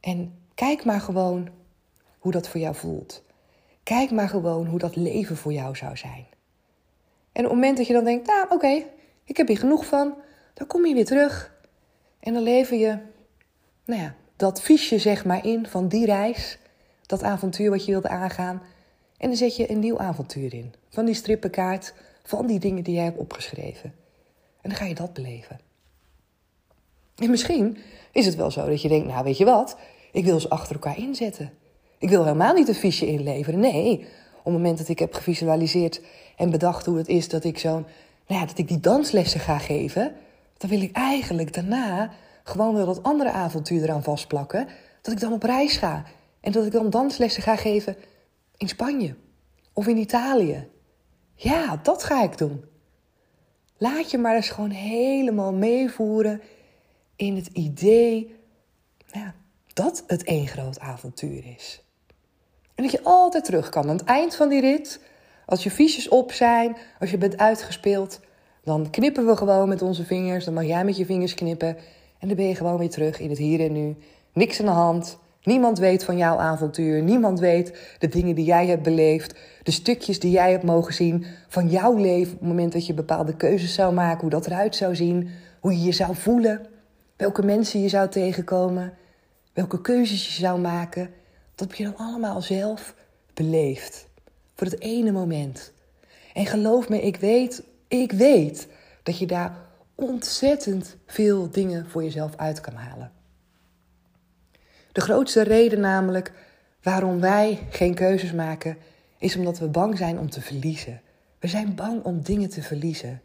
En 0.00 0.38
kijk 0.54 0.84
maar 0.84 1.00
gewoon 1.00 1.48
hoe 2.18 2.32
dat 2.32 2.48
voor 2.48 2.60
jou 2.60 2.74
voelt. 2.74 3.22
Kijk 3.82 4.10
maar 4.10 4.28
gewoon 4.28 4.66
hoe 4.66 4.78
dat 4.78 4.96
leven 4.96 5.36
voor 5.36 5.52
jou 5.52 5.76
zou 5.76 5.96
zijn. 5.96 6.26
En 7.32 7.44
op 7.44 7.50
het 7.50 7.60
moment 7.60 7.76
dat 7.76 7.86
je 7.86 7.92
dan 7.92 8.04
denkt, 8.04 8.26
nou 8.26 8.46
oké, 8.48 8.84
ik 9.24 9.36
heb 9.36 9.48
hier 9.48 9.58
genoeg 9.58 9.86
van, 9.86 10.14
dan 10.54 10.66
kom 10.66 10.86
je 10.86 10.94
weer 10.94 11.04
terug. 11.04 11.54
En 12.20 12.32
dan 12.32 12.42
lever 12.42 12.76
je, 12.76 12.98
nou 13.84 14.00
ja, 14.00 14.14
dat 14.36 14.62
fiche 14.62 14.98
zeg 14.98 15.24
maar 15.24 15.46
in 15.46 15.66
van 15.66 15.88
die 15.88 16.06
reis, 16.06 16.58
dat 17.06 17.22
avontuur 17.22 17.70
wat 17.70 17.84
je 17.84 17.92
wilde 17.92 18.08
aangaan. 18.08 18.62
En 19.16 19.28
dan 19.28 19.36
zet 19.36 19.56
je 19.56 19.70
een 19.70 19.78
nieuw 19.78 19.98
avontuur 19.98 20.54
in. 20.54 20.74
Van 20.88 21.04
die 21.04 21.14
strippenkaart, 21.14 21.94
van 22.22 22.46
die 22.46 22.58
dingen 22.58 22.84
die 22.84 22.94
jij 22.94 23.04
hebt 23.04 23.18
opgeschreven. 23.18 23.94
En 24.60 24.68
dan 24.68 24.78
ga 24.78 24.84
je 24.84 24.94
dat 24.94 25.12
beleven. 25.12 25.60
En 27.16 27.30
misschien 27.30 27.78
is 28.12 28.26
het 28.26 28.34
wel 28.34 28.50
zo 28.50 28.68
dat 28.68 28.82
je 28.82 28.88
denkt, 28.88 29.06
nou 29.06 29.24
weet 29.24 29.38
je 29.38 29.44
wat, 29.44 29.76
ik 30.12 30.24
wil 30.24 30.40
ze 30.40 30.48
achter 30.48 30.74
elkaar 30.74 30.98
inzetten. 30.98 31.52
Ik 31.98 32.08
wil 32.08 32.24
helemaal 32.24 32.54
niet 32.54 32.68
een 32.68 32.74
fiche 32.74 33.06
inleveren. 33.06 33.60
Nee, 33.60 33.98
op 34.38 34.44
het 34.44 34.52
moment 34.52 34.78
dat 34.78 34.88
ik 34.88 34.98
heb 34.98 35.14
gevisualiseerd 35.14 36.00
en 36.36 36.50
bedacht 36.50 36.86
hoe 36.86 36.96
het 36.96 37.08
is 37.08 37.28
dat 37.28 37.44
ik 37.44 37.58
zo'n, 37.58 37.86
nou 38.26 38.40
ja, 38.40 38.46
dat 38.46 38.58
ik 38.58 38.68
die 38.68 38.80
danslessen 38.80 39.40
ga 39.40 39.58
geven, 39.58 40.14
dan 40.56 40.70
wil 40.70 40.80
ik 40.80 40.96
eigenlijk 40.96 41.54
daarna 41.54 42.10
gewoon 42.44 42.74
wel 42.74 42.86
dat 42.86 43.02
andere 43.02 43.30
avontuur 43.30 43.82
eraan 43.82 44.02
vastplakken. 44.02 44.68
Dat 45.02 45.14
ik 45.14 45.20
dan 45.20 45.32
op 45.32 45.42
reis 45.42 45.76
ga 45.76 46.04
en 46.40 46.52
dat 46.52 46.66
ik 46.66 46.72
dan 46.72 46.90
danslessen 46.90 47.42
ga 47.42 47.56
geven 47.56 47.96
in 48.56 48.68
Spanje 48.68 49.14
of 49.72 49.86
in 49.86 49.96
Italië. 49.96 50.68
Ja, 51.34 51.76
dat 51.82 52.04
ga 52.04 52.22
ik 52.22 52.38
doen. 52.38 52.64
Laat 53.76 54.10
je 54.10 54.18
maar 54.18 54.34
eens 54.34 54.50
gewoon 54.50 54.70
helemaal 54.70 55.52
meevoeren 55.52 56.42
in 57.16 57.36
het 57.36 57.46
idee 57.46 58.36
ja, 59.06 59.34
dat 59.72 60.04
het 60.06 60.24
één 60.24 60.46
groot 60.46 60.80
avontuur 60.80 61.44
is. 61.56 61.82
En 62.74 62.82
dat 62.82 62.92
je 62.92 63.02
altijd 63.02 63.44
terug 63.44 63.68
kan. 63.68 63.88
Aan 63.88 63.96
het 63.96 64.04
eind 64.04 64.36
van 64.36 64.48
die 64.48 64.60
rit 64.60 65.00
als 65.46 65.62
je 65.62 65.70
fiches 65.70 66.08
op 66.08 66.32
zijn, 66.32 66.76
als 67.00 67.10
je 67.10 67.18
bent 67.18 67.38
uitgespeeld, 67.38 68.20
dan 68.64 68.90
knippen 68.90 69.26
we 69.26 69.36
gewoon 69.36 69.68
met 69.68 69.82
onze 69.82 70.04
vingers. 70.04 70.44
Dan 70.44 70.54
mag 70.54 70.64
jij 70.64 70.84
met 70.84 70.96
je 70.96 71.06
vingers 71.06 71.34
knippen. 71.34 71.76
En 72.18 72.28
dan 72.28 72.36
ben 72.36 72.48
je 72.48 72.54
gewoon 72.54 72.78
weer 72.78 72.90
terug 72.90 73.20
in 73.20 73.28
het 73.28 73.38
hier 73.38 73.60
en 73.60 73.72
nu. 73.72 73.96
Niks 74.32 74.60
aan 74.60 74.66
de 74.66 74.72
hand. 74.72 75.18
Niemand 75.44 75.78
weet 75.78 76.04
van 76.04 76.16
jouw 76.16 76.36
avontuur. 76.36 77.02
Niemand 77.02 77.40
weet 77.40 77.96
de 77.98 78.08
dingen 78.08 78.34
die 78.34 78.44
jij 78.44 78.66
hebt 78.66 78.82
beleefd. 78.82 79.34
De 79.62 79.70
stukjes 79.70 80.20
die 80.20 80.30
jij 80.30 80.50
hebt 80.50 80.62
mogen 80.62 80.94
zien 80.94 81.26
van 81.48 81.68
jouw 81.68 81.96
leven. 81.96 82.32
Op 82.32 82.38
het 82.38 82.48
moment 82.48 82.72
dat 82.72 82.86
je 82.86 82.94
bepaalde 82.94 83.36
keuzes 83.36 83.74
zou 83.74 83.94
maken. 83.94 84.20
Hoe 84.20 84.30
dat 84.30 84.46
eruit 84.46 84.76
zou 84.76 84.96
zien. 84.96 85.30
Hoe 85.60 85.72
je 85.72 85.82
je 85.82 85.92
zou 85.92 86.16
voelen. 86.16 86.66
Welke 87.16 87.42
mensen 87.42 87.80
je 87.80 87.88
zou 87.88 88.08
tegenkomen. 88.08 88.92
Welke 89.52 89.80
keuzes 89.80 90.26
je 90.26 90.42
zou 90.42 90.60
maken. 90.60 91.10
Dat 91.54 91.68
heb 91.68 91.78
je 91.78 91.84
dan 91.84 91.96
allemaal 91.96 92.42
zelf 92.42 92.94
beleefd. 93.34 94.08
Voor 94.54 94.66
het 94.66 94.80
ene 94.80 95.12
moment. 95.12 95.72
En 96.34 96.46
geloof 96.46 96.88
me, 96.88 97.02
ik 97.02 97.16
weet, 97.16 97.62
ik 97.88 98.12
weet 98.12 98.68
dat 99.02 99.18
je 99.18 99.26
daar 99.26 99.56
ontzettend 99.94 100.96
veel 101.06 101.50
dingen 101.50 101.86
voor 101.88 102.02
jezelf 102.02 102.36
uit 102.36 102.60
kan 102.60 102.74
halen. 102.74 103.21
De 104.92 105.00
grootste 105.00 105.42
reden 105.42 105.80
namelijk 105.80 106.32
waarom 106.82 107.20
wij 107.20 107.66
geen 107.70 107.94
keuzes 107.94 108.32
maken, 108.32 108.76
is 109.18 109.36
omdat 109.36 109.58
we 109.58 109.68
bang 109.68 109.98
zijn 109.98 110.18
om 110.18 110.30
te 110.30 110.40
verliezen. 110.40 111.00
We 111.38 111.48
zijn 111.48 111.74
bang 111.74 112.04
om 112.04 112.22
dingen 112.22 112.48
te 112.48 112.62
verliezen. 112.62 113.22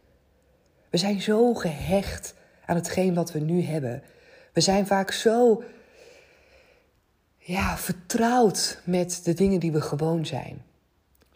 We 0.90 0.96
zijn 0.96 1.20
zo 1.20 1.54
gehecht 1.54 2.34
aan 2.66 2.76
hetgeen 2.76 3.14
wat 3.14 3.32
we 3.32 3.38
nu 3.38 3.62
hebben. 3.62 4.02
We 4.52 4.60
zijn 4.60 4.86
vaak 4.86 5.10
zo 5.10 5.62
ja, 7.38 7.76
vertrouwd 7.76 8.80
met 8.84 9.20
de 9.24 9.34
dingen 9.34 9.60
die 9.60 9.72
we 9.72 9.80
gewoon 9.80 10.26
zijn. 10.26 10.62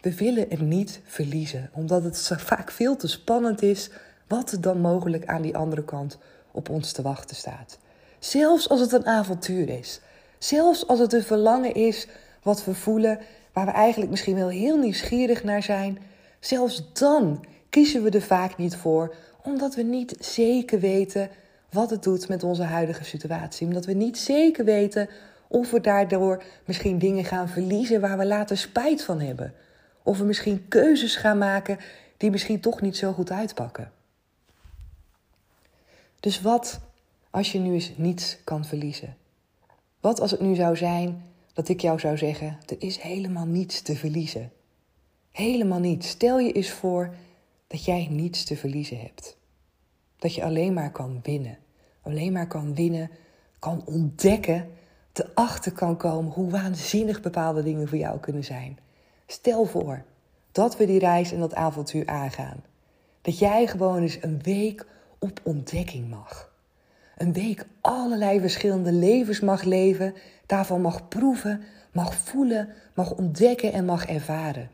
We 0.01 0.15
willen 0.15 0.47
het 0.49 0.61
niet 0.61 1.01
verliezen, 1.05 1.71
omdat 1.73 2.05
het 2.05 2.31
vaak 2.37 2.71
veel 2.71 2.97
te 2.97 3.09
spannend 3.09 3.63
is 3.63 3.91
wat 4.27 4.53
er 4.53 4.61
dan 4.61 4.81
mogelijk 4.81 5.27
aan 5.27 5.43
die 5.43 5.57
andere 5.57 5.85
kant 5.85 6.19
op 6.51 6.69
ons 6.69 6.93
te 6.93 7.03
wachten 7.03 7.37
staat. 7.37 7.79
Zelfs 8.19 8.69
als 8.69 8.81
het 8.81 8.93
een 8.93 9.07
avontuur 9.07 9.69
is. 9.69 10.01
Zelfs 10.43 10.87
als 10.87 10.99
het 10.99 11.13
een 11.13 11.23
verlangen 11.23 11.75
is 11.75 12.07
wat 12.43 12.65
we 12.65 12.75
voelen, 12.75 13.19
waar 13.53 13.67
we 13.67 13.73
eigenlijk 13.73 14.11
misschien 14.11 14.35
wel 14.35 14.49
heel 14.49 14.77
nieuwsgierig 14.77 15.45
naar 15.45 15.63
zijn. 15.63 15.99
Zelfs 16.41 16.93
dan 16.93 17.45
kiezen 17.69 18.03
we 18.03 18.11
er 18.11 18.23
vaak 18.23 18.57
niet 18.57 18.77
voor, 18.77 19.15
omdat 19.43 19.75
we 19.75 19.83
niet 19.83 20.17
zeker 20.21 20.81
weten 20.81 21.31
wat 21.71 21.91
het 21.91 22.03
doet 22.03 22.29
met 22.29 22.43
onze 22.43 22.63
huidige 22.63 23.05
situatie. 23.05 23.67
Omdat 23.67 23.85
we 23.85 23.93
niet 23.93 24.19
zeker 24.19 24.65
weten 24.65 25.09
of 25.49 25.71
we 25.71 25.81
daardoor 25.81 26.43
misschien 26.65 26.99
dingen 26.99 27.25
gaan 27.25 27.49
verliezen 27.49 28.01
waar 28.01 28.19
we 28.19 28.27
later 28.27 28.57
spijt 28.57 29.03
van 29.03 29.21
hebben. 29.21 29.55
Of 30.03 30.19
we 30.19 30.25
misschien 30.25 30.69
keuzes 30.69 31.17
gaan 31.17 31.39
maken 31.39 31.79
die 32.17 32.31
misschien 32.31 32.61
toch 32.61 32.81
niet 32.81 32.97
zo 32.97 33.13
goed 33.13 33.31
uitpakken. 33.31 33.93
Dus 36.21 36.41
wat 36.41 36.81
als 37.31 37.53
je 37.53 37.59
nu 37.59 37.73
eens 37.73 37.93
niets 37.97 38.39
kan 38.45 38.65
verliezen? 38.65 39.17
Wat 40.03 40.21
als 40.21 40.31
het 40.31 40.41
nu 40.41 40.55
zou 40.55 40.77
zijn 40.77 41.23
dat 41.53 41.69
ik 41.69 41.81
jou 41.81 41.99
zou 41.99 42.17
zeggen: 42.17 42.59
er 42.67 42.77
is 42.79 42.99
helemaal 42.99 43.47
niets 43.47 43.83
te 43.83 43.97
verliezen? 43.97 44.53
Helemaal 45.31 45.79
niets. 45.79 46.09
Stel 46.09 46.39
je 46.39 46.53
eens 46.53 46.71
voor 46.71 47.15
dat 47.67 47.85
jij 47.85 48.09
niets 48.11 48.45
te 48.45 48.57
verliezen 48.57 49.01
hebt. 49.01 49.37
Dat 50.19 50.35
je 50.35 50.45
alleen 50.45 50.73
maar 50.73 50.93
kan 50.93 51.21
winnen. 51.23 51.59
Alleen 52.03 52.33
maar 52.33 52.47
kan 52.47 52.75
winnen, 52.75 53.11
kan 53.59 53.83
ontdekken, 53.87 54.71
te 55.13 55.35
achter 55.35 55.73
kan 55.73 55.97
komen 55.97 56.33
hoe 56.33 56.51
waanzinnig 56.51 57.21
bepaalde 57.21 57.63
dingen 57.63 57.89
voor 57.89 57.99
jou 57.99 58.19
kunnen 58.19 58.45
zijn. 58.45 58.79
Stel 59.27 59.65
voor 59.65 60.05
dat 60.53 60.77
we 60.77 60.87
die 60.87 60.99
reis 60.99 61.33
en 61.33 61.41
dat 61.41 61.55
avontuur 61.55 62.07
aangaan. 62.07 62.65
Dat 63.21 63.39
jij 63.39 63.67
gewoon 63.67 64.03
eens 64.03 64.19
een 64.21 64.43
week 64.43 64.87
op 65.19 65.41
ontdekking 65.43 66.09
mag. 66.09 66.52
Een 67.23 67.33
week 67.33 67.67
allerlei 67.81 68.41
verschillende 68.41 68.93
levens 68.93 69.41
mag 69.41 69.63
leven, 69.63 70.15
daarvan 70.47 70.81
mag 70.81 71.09
proeven, 71.09 71.63
mag 71.93 72.15
voelen, 72.15 72.69
mag 72.95 73.13
ontdekken 73.13 73.73
en 73.73 73.85
mag 73.85 74.07
ervaren. 74.07 74.71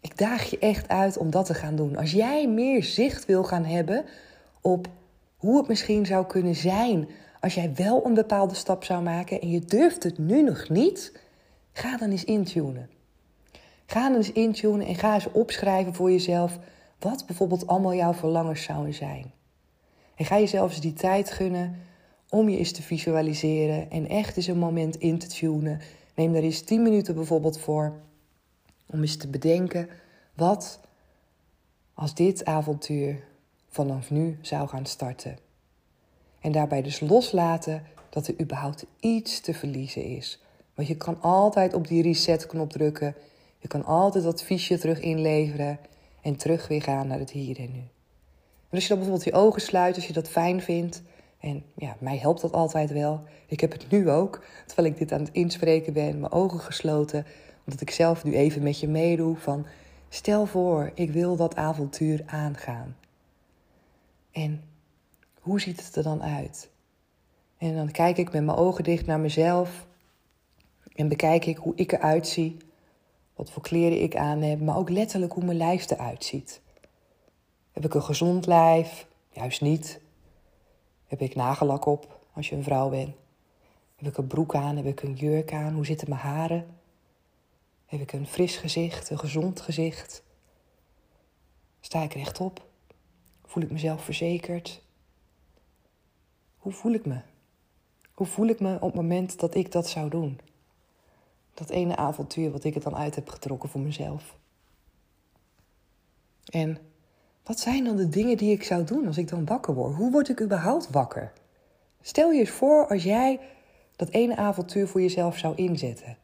Ik 0.00 0.18
daag 0.18 0.50
je 0.50 0.58
echt 0.58 0.88
uit 0.88 1.16
om 1.16 1.30
dat 1.30 1.46
te 1.46 1.54
gaan 1.54 1.76
doen. 1.76 1.96
Als 1.96 2.12
jij 2.12 2.48
meer 2.48 2.84
zicht 2.84 3.26
wil 3.26 3.44
gaan 3.44 3.64
hebben 3.64 4.04
op 4.60 4.88
hoe 5.36 5.58
het 5.58 5.68
misschien 5.68 6.06
zou 6.06 6.26
kunnen 6.26 6.54
zijn 6.54 7.08
als 7.40 7.54
jij 7.54 7.72
wel 7.74 8.06
een 8.06 8.14
bepaalde 8.14 8.54
stap 8.54 8.84
zou 8.84 9.02
maken 9.02 9.40
en 9.40 9.50
je 9.50 9.60
durft 9.60 10.02
het 10.02 10.18
nu 10.18 10.42
nog 10.42 10.68
niet, 10.68 11.18
ga 11.72 11.96
dan 11.96 12.10
eens 12.10 12.24
intunen. 12.24 12.90
Ga 13.86 14.08
dan 14.08 14.16
eens 14.16 14.32
intunen 14.32 14.86
en 14.86 14.94
ga 14.94 15.14
eens 15.14 15.32
opschrijven 15.32 15.94
voor 15.94 16.10
jezelf 16.10 16.58
wat 16.98 17.26
bijvoorbeeld 17.26 17.66
allemaal 17.66 17.94
jouw 17.94 18.14
verlangens 18.14 18.62
zouden 18.62 18.94
zijn. 18.94 19.32
En 20.16 20.24
ga 20.24 20.38
jezelf 20.38 20.70
eens 20.70 20.80
die 20.80 20.92
tijd 20.92 21.30
gunnen 21.30 21.76
om 22.28 22.48
je 22.48 22.58
eens 22.58 22.72
te 22.72 22.82
visualiseren 22.82 23.90
en 23.90 24.08
echt 24.08 24.36
eens 24.36 24.46
een 24.46 24.58
moment 24.58 24.96
in 24.96 25.18
te 25.18 25.26
tunen. 25.26 25.80
Neem 26.14 26.32
daar 26.32 26.42
eens 26.42 26.62
10 26.62 26.82
minuten 26.82 27.14
bijvoorbeeld 27.14 27.58
voor 27.58 27.92
om 28.86 29.00
eens 29.00 29.16
te 29.16 29.28
bedenken 29.28 29.88
wat 30.34 30.80
als 31.94 32.14
dit 32.14 32.44
avontuur 32.44 33.24
vanaf 33.68 34.10
nu 34.10 34.38
zou 34.40 34.68
gaan 34.68 34.86
starten. 34.86 35.38
En 36.40 36.52
daarbij 36.52 36.82
dus 36.82 37.00
loslaten 37.00 37.82
dat 38.10 38.26
er 38.26 38.40
überhaupt 38.40 38.86
iets 39.00 39.40
te 39.40 39.54
verliezen 39.54 40.04
is. 40.04 40.42
Want 40.74 40.88
je 40.88 40.96
kan 40.96 41.20
altijd 41.20 41.74
op 41.74 41.88
die 41.88 42.02
reset-knop 42.02 42.70
drukken. 42.70 43.14
Je 43.58 43.68
kan 43.68 43.84
altijd 43.84 44.24
dat 44.24 44.42
fiche 44.42 44.78
terug 44.78 45.00
inleveren 45.00 45.78
en 46.20 46.36
terug 46.36 46.68
weer 46.68 46.82
gaan 46.82 47.06
naar 47.06 47.18
het 47.18 47.30
hier 47.30 47.58
en 47.58 47.72
nu. 47.72 47.82
En 48.74 48.80
als 48.80 48.88
je 48.88 48.94
dan 48.94 49.04
bijvoorbeeld 49.04 49.34
je 49.34 49.40
ogen 49.40 49.60
sluit, 49.60 49.94
als 49.94 50.06
je 50.06 50.12
dat 50.12 50.28
fijn 50.28 50.62
vindt. 50.62 51.02
En 51.40 51.64
ja, 51.76 51.96
mij 51.98 52.18
helpt 52.18 52.40
dat 52.40 52.52
altijd 52.52 52.90
wel. 52.90 53.22
Ik 53.46 53.60
heb 53.60 53.72
het 53.72 53.90
nu 53.90 54.10
ook, 54.10 54.44
terwijl 54.66 54.88
ik 54.88 54.98
dit 54.98 55.12
aan 55.12 55.20
het 55.20 55.32
inspreken 55.32 55.92
ben, 55.92 56.20
mijn 56.20 56.32
ogen 56.32 56.60
gesloten. 56.60 57.26
Omdat 57.66 57.80
ik 57.80 57.90
zelf 57.90 58.24
nu 58.24 58.34
even 58.34 58.62
met 58.62 58.80
je 58.80 58.88
meedoe 58.88 59.36
van... 59.36 59.66
Stel 60.08 60.46
voor, 60.46 60.90
ik 60.94 61.10
wil 61.10 61.36
dat 61.36 61.56
avontuur 61.56 62.22
aangaan. 62.26 62.96
En 64.32 64.62
hoe 65.40 65.60
ziet 65.60 65.86
het 65.86 65.96
er 65.96 66.02
dan 66.02 66.22
uit? 66.22 66.70
En 67.58 67.76
dan 67.76 67.90
kijk 67.90 68.16
ik 68.16 68.32
met 68.32 68.44
mijn 68.44 68.58
ogen 68.58 68.84
dicht 68.84 69.06
naar 69.06 69.20
mezelf 69.20 69.86
en 70.94 71.08
bekijk 71.08 71.46
ik 71.46 71.56
hoe 71.56 71.72
ik 71.76 71.92
eruit 71.92 72.28
zie, 72.28 72.56
wat 73.34 73.50
voor 73.50 73.62
kleren 73.62 74.02
ik 74.02 74.16
aan 74.16 74.42
heb, 74.42 74.60
maar 74.60 74.76
ook 74.76 74.90
letterlijk 74.90 75.32
hoe 75.32 75.44
mijn 75.44 75.58
lijf 75.58 75.90
eruit 75.90 76.24
ziet. 76.24 76.62
Heb 77.74 77.84
ik 77.84 77.94
een 77.94 78.02
gezond 78.02 78.46
lijf? 78.46 79.06
Juist 79.30 79.60
niet. 79.60 80.00
Heb 81.06 81.20
ik 81.20 81.34
nagellak 81.34 81.86
op 81.86 82.20
als 82.32 82.48
je 82.48 82.56
een 82.56 82.62
vrouw 82.62 82.88
bent? 82.88 83.14
Heb 83.96 84.08
ik 84.08 84.16
een 84.16 84.26
broek 84.26 84.54
aan? 84.54 84.76
Heb 84.76 84.86
ik 84.86 85.02
een 85.02 85.14
jurk 85.14 85.52
aan? 85.52 85.74
Hoe 85.74 85.86
zitten 85.86 86.08
mijn 86.08 86.20
haren? 86.20 86.78
Heb 87.86 88.00
ik 88.00 88.12
een 88.12 88.26
fris 88.26 88.56
gezicht, 88.56 89.10
een 89.10 89.18
gezond 89.18 89.60
gezicht? 89.60 90.22
Sta 91.80 92.02
ik 92.02 92.12
rechtop? 92.12 92.66
Voel 93.44 93.62
ik 93.62 93.70
mezelf 93.70 94.04
verzekerd? 94.04 94.82
Hoe 96.58 96.72
voel 96.72 96.92
ik 96.92 97.06
me? 97.06 97.20
Hoe 98.12 98.26
voel 98.26 98.46
ik 98.46 98.60
me 98.60 98.74
op 98.74 98.80
het 98.80 98.94
moment 98.94 99.38
dat 99.38 99.54
ik 99.54 99.72
dat 99.72 99.88
zou 99.88 100.10
doen? 100.10 100.40
Dat 101.54 101.70
ene 101.70 101.96
avontuur 101.96 102.50
wat 102.50 102.64
ik 102.64 102.74
er 102.74 102.80
dan 102.80 102.96
uit 102.96 103.14
heb 103.14 103.28
getrokken 103.28 103.68
voor 103.68 103.80
mezelf. 103.80 104.36
En 106.44 106.78
wat 107.44 107.60
zijn 107.60 107.84
dan 107.84 107.96
de 107.96 108.08
dingen 108.08 108.36
die 108.36 108.52
ik 108.52 108.64
zou 108.64 108.84
doen 108.84 109.06
als 109.06 109.18
ik 109.18 109.28
dan 109.28 109.44
wakker 109.44 109.74
word? 109.74 109.94
Hoe 109.94 110.10
word 110.10 110.28
ik 110.28 110.40
überhaupt 110.40 110.90
wakker? 110.90 111.32
Stel 112.02 112.30
je 112.30 112.40
eens 112.40 112.50
voor 112.50 112.88
als 112.88 113.02
jij 113.02 113.40
dat 113.96 114.08
ene 114.08 114.36
avontuur 114.36 114.88
voor 114.88 115.00
jezelf 115.00 115.38
zou 115.38 115.54
inzetten. 115.56 116.16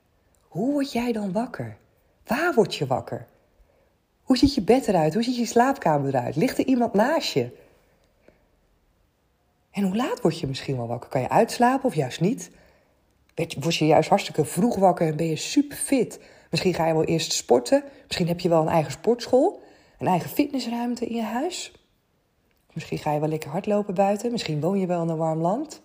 Hoe 0.49 0.73
word 0.73 0.93
jij 0.93 1.13
dan 1.13 1.33
wakker? 1.33 1.77
Waar 2.27 2.55
word 2.55 2.75
je 2.75 2.87
wakker? 2.87 3.27
Hoe 4.23 4.39
ziet 4.39 4.55
je 4.55 4.63
bed 4.63 4.89
eruit? 4.89 5.15
Hoe 5.15 5.23
ziet 5.23 5.37
je 5.37 5.47
slaapkamer 5.47 6.15
eruit? 6.15 6.37
Ligt 6.37 6.59
er 6.59 6.67
iemand 6.67 6.93
naast 6.93 7.33
je? 7.33 7.57
En 9.71 9.83
hoe 9.83 9.97
laat 9.97 10.21
word 10.21 10.41
je 10.41 10.47
misschien 10.47 10.77
wel 10.77 10.87
wakker? 10.87 11.11
Kan 11.11 11.21
je 11.21 11.29
uitslapen 11.29 11.85
of 11.85 11.95
juist 11.95 12.21
niet? 12.21 12.51
Word 13.61 13.77
je 13.77 13.87
juist 13.87 14.09
hartstikke 14.09 14.45
vroeg 14.45 14.77
wakker 14.77 15.07
en 15.07 15.17
ben 15.17 15.27
je 15.27 15.37
super 15.37 15.77
fit? 15.77 16.21
Misschien 16.51 16.75
ga 16.75 16.87
je 16.87 16.93
wel 16.93 17.05
eerst 17.05 17.33
sporten. 17.33 17.85
Misschien 18.07 18.29
heb 18.29 18.41
je 18.41 18.49
wel 18.49 18.63
een 18.63 18.69
eigen 18.69 18.93
sportschool. 18.93 19.63
Een 20.01 20.07
eigen 20.07 20.31
fitnessruimte 20.31 21.07
in 21.07 21.17
je 21.17 21.23
huis. 21.23 21.73
Misschien 22.73 22.99
ga 22.99 23.13
je 23.13 23.21
wel 23.21 23.29
lekker 23.29 23.51
hardlopen 23.51 23.95
buiten. 23.95 24.31
Misschien 24.31 24.61
woon 24.61 24.79
je 24.79 24.87
wel 24.87 25.03
in 25.03 25.09
een 25.09 25.17
warm 25.17 25.41
land. 25.41 25.83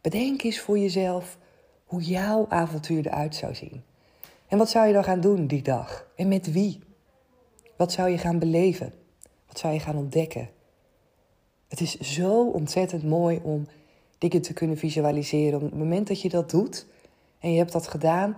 Bedenk 0.00 0.42
eens 0.42 0.60
voor 0.60 0.78
jezelf 0.78 1.38
hoe 1.84 2.02
jouw 2.02 2.46
avontuur 2.48 3.06
eruit 3.06 3.34
zou 3.34 3.54
zien. 3.54 3.82
En 4.48 4.58
wat 4.58 4.70
zou 4.70 4.86
je 4.86 4.92
dan 4.92 5.04
gaan 5.04 5.20
doen 5.20 5.46
die 5.46 5.62
dag? 5.62 6.06
En 6.16 6.28
met 6.28 6.52
wie? 6.52 6.80
Wat 7.76 7.92
zou 7.92 8.08
je 8.08 8.18
gaan 8.18 8.38
beleven? 8.38 8.92
Wat 9.46 9.58
zou 9.58 9.72
je 9.72 9.80
gaan 9.80 9.96
ontdekken? 9.96 10.50
Het 11.68 11.80
is 11.80 11.98
zo 11.98 12.48
ontzettend 12.50 13.04
mooi 13.04 13.40
om 13.42 13.66
dingen 14.18 14.42
te 14.42 14.52
kunnen 14.52 14.76
visualiseren. 14.76 15.54
Op 15.54 15.70
het 15.70 15.78
moment 15.78 16.08
dat 16.08 16.20
je 16.20 16.28
dat 16.28 16.50
doet 16.50 16.86
en 17.38 17.52
je 17.52 17.58
hebt 17.58 17.72
dat 17.72 17.88
gedaan, 17.88 18.36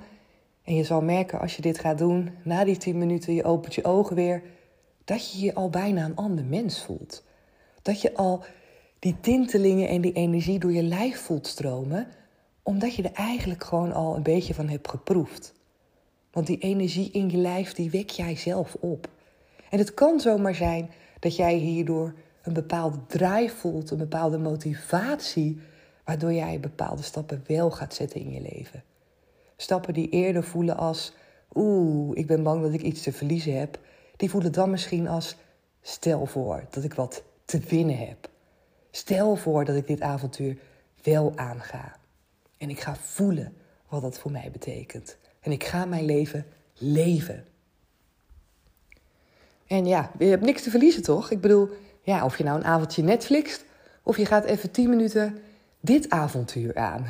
en 0.62 0.74
je 0.74 0.84
zal 0.84 1.02
merken 1.02 1.40
als 1.40 1.56
je 1.56 1.62
dit 1.62 1.78
gaat 1.78 1.98
doen, 1.98 2.30
na 2.42 2.64
die 2.64 2.76
10 2.76 2.98
minuten, 2.98 3.34
je 3.34 3.44
opent 3.44 3.74
je 3.74 3.84
ogen 3.84 4.16
weer, 4.16 4.42
dat 5.10 5.32
je 5.32 5.44
je 5.44 5.54
al 5.54 5.70
bijna 5.70 6.04
een 6.04 6.16
ander 6.16 6.44
mens 6.44 6.84
voelt. 6.84 7.22
Dat 7.82 8.00
je 8.00 8.14
al 8.14 8.44
die 8.98 9.16
tintelingen 9.20 9.88
en 9.88 10.00
die 10.00 10.12
energie 10.12 10.58
door 10.58 10.72
je 10.72 10.82
lijf 10.82 11.20
voelt 11.20 11.46
stromen, 11.46 12.06
Omdat 12.62 12.94
je 12.94 13.02
er 13.02 13.12
eigenlijk 13.12 13.64
gewoon 13.64 13.92
al 13.92 14.16
een 14.16 14.22
beetje 14.22 14.54
van 14.54 14.68
hebt 14.68 14.88
geproefd. 14.88 15.54
Want 16.32 16.46
die 16.46 16.58
energie 16.58 17.10
in 17.10 17.30
je 17.30 17.36
lijf, 17.36 17.72
die 17.72 17.90
wek 17.90 18.10
jij 18.10 18.36
zelf 18.36 18.76
op. 18.80 19.08
En 19.70 19.78
het 19.78 19.94
kan 19.94 20.20
zomaar 20.20 20.54
zijn 20.54 20.90
dat 21.20 21.36
jij 21.36 21.54
hierdoor 21.54 22.14
een 22.42 22.52
bepaalde 22.52 22.98
drive 23.06 23.56
voelt, 23.56 23.90
een 23.90 23.98
bepaalde 23.98 24.38
motivatie, 24.38 25.60
waardoor 26.04 26.32
jij 26.32 26.60
bepaalde 26.60 27.02
stappen 27.02 27.44
wel 27.46 27.70
gaat 27.70 27.94
zetten 27.94 28.20
in 28.20 28.32
je 28.32 28.40
leven. 28.40 28.82
Stappen 29.56 29.94
die 29.94 30.08
eerder 30.08 30.44
voelen 30.44 30.76
als, 30.76 31.12
oeh, 31.54 32.16
ik 32.18 32.26
ben 32.26 32.42
bang 32.42 32.62
dat 32.62 32.72
ik 32.72 32.82
iets 32.82 33.02
te 33.02 33.12
verliezen 33.12 33.58
heb, 33.58 33.78
die 34.20 34.30
voelen 34.30 34.52
dan 34.52 34.70
misschien 34.70 35.08
als, 35.08 35.36
stel 35.82 36.26
voor 36.26 36.64
dat 36.70 36.84
ik 36.84 36.94
wat 36.94 37.22
te 37.44 37.58
winnen 37.58 37.98
heb. 37.98 38.28
Stel 38.90 39.36
voor 39.36 39.64
dat 39.64 39.76
ik 39.76 39.86
dit 39.86 40.00
avontuur 40.00 40.56
wel 41.02 41.32
aanga. 41.36 41.96
En 42.56 42.70
ik 42.70 42.80
ga 42.80 42.94
voelen 42.96 43.56
wat 43.88 44.02
dat 44.02 44.18
voor 44.18 44.30
mij 44.30 44.50
betekent. 44.50 45.16
En 45.40 45.52
ik 45.52 45.64
ga 45.64 45.84
mijn 45.84 46.04
leven 46.04 46.46
leven. 46.74 47.44
En 49.66 49.86
ja, 49.86 50.10
je 50.18 50.24
hebt 50.24 50.44
niks 50.44 50.62
te 50.62 50.70
verliezen, 50.70 51.02
toch? 51.02 51.30
Ik 51.30 51.40
bedoel, 51.40 51.68
ja, 52.02 52.24
of 52.24 52.38
je 52.38 52.44
nou 52.44 52.58
een 52.58 52.64
avondje 52.64 53.02
Netflixt 53.02 53.64
of 54.02 54.16
je 54.16 54.26
gaat 54.26 54.44
even 54.44 54.70
10 54.70 54.88
minuten 54.88 55.38
dit 55.80 56.10
avontuur 56.10 56.76
aan. 56.76 57.06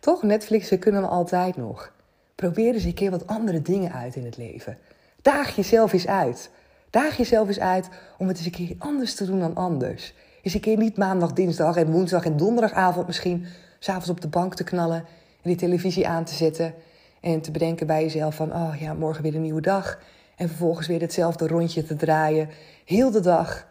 Toch? 0.00 0.22
Netflixen 0.22 0.78
kunnen 0.78 1.02
we 1.02 1.08
altijd 1.08 1.56
nog. 1.56 1.92
Probeer 2.34 2.74
eens 2.74 2.84
een 2.84 2.94
keer 2.94 3.10
wat 3.10 3.26
andere 3.26 3.62
dingen 3.62 3.92
uit 3.92 4.16
in 4.16 4.24
het 4.24 4.36
leven. 4.36 4.78
Daag 5.26 5.56
jezelf 5.56 5.92
eens 5.92 6.06
uit. 6.06 6.50
Daag 6.90 7.16
jezelf 7.16 7.48
eens 7.48 7.60
uit 7.60 7.88
om 8.18 8.28
het 8.28 8.36
eens 8.36 8.46
een 8.46 8.52
keer 8.52 8.74
anders 8.78 9.14
te 9.14 9.26
doen 9.26 9.40
dan 9.40 9.54
anders. 9.54 10.14
Eens 10.42 10.54
een 10.54 10.60
keer 10.60 10.76
niet 10.76 10.96
maandag, 10.96 11.32
dinsdag 11.32 11.76
en 11.76 11.90
woensdag 11.90 12.24
en 12.24 12.36
donderdagavond 12.36 13.06
misschien 13.06 13.46
s'avonds 13.78 14.08
op 14.08 14.20
de 14.20 14.28
bank 14.28 14.54
te 14.54 14.64
knallen 14.64 14.98
en 15.42 15.50
die 15.50 15.56
televisie 15.56 16.08
aan 16.08 16.24
te 16.24 16.34
zetten 16.34 16.74
en 17.20 17.40
te 17.40 17.50
bedenken 17.50 17.86
bij 17.86 18.02
jezelf 18.02 18.34
van, 18.34 18.52
oh 18.52 18.74
ja, 18.80 18.94
morgen 18.94 19.22
weer 19.22 19.34
een 19.34 19.42
nieuwe 19.42 19.60
dag. 19.60 19.98
En 20.36 20.48
vervolgens 20.48 20.86
weer 20.86 21.00
hetzelfde 21.00 21.46
rondje 21.46 21.82
te 21.82 21.96
draaien, 21.96 22.48
heel 22.84 23.10
de 23.10 23.20
dag. 23.20 23.66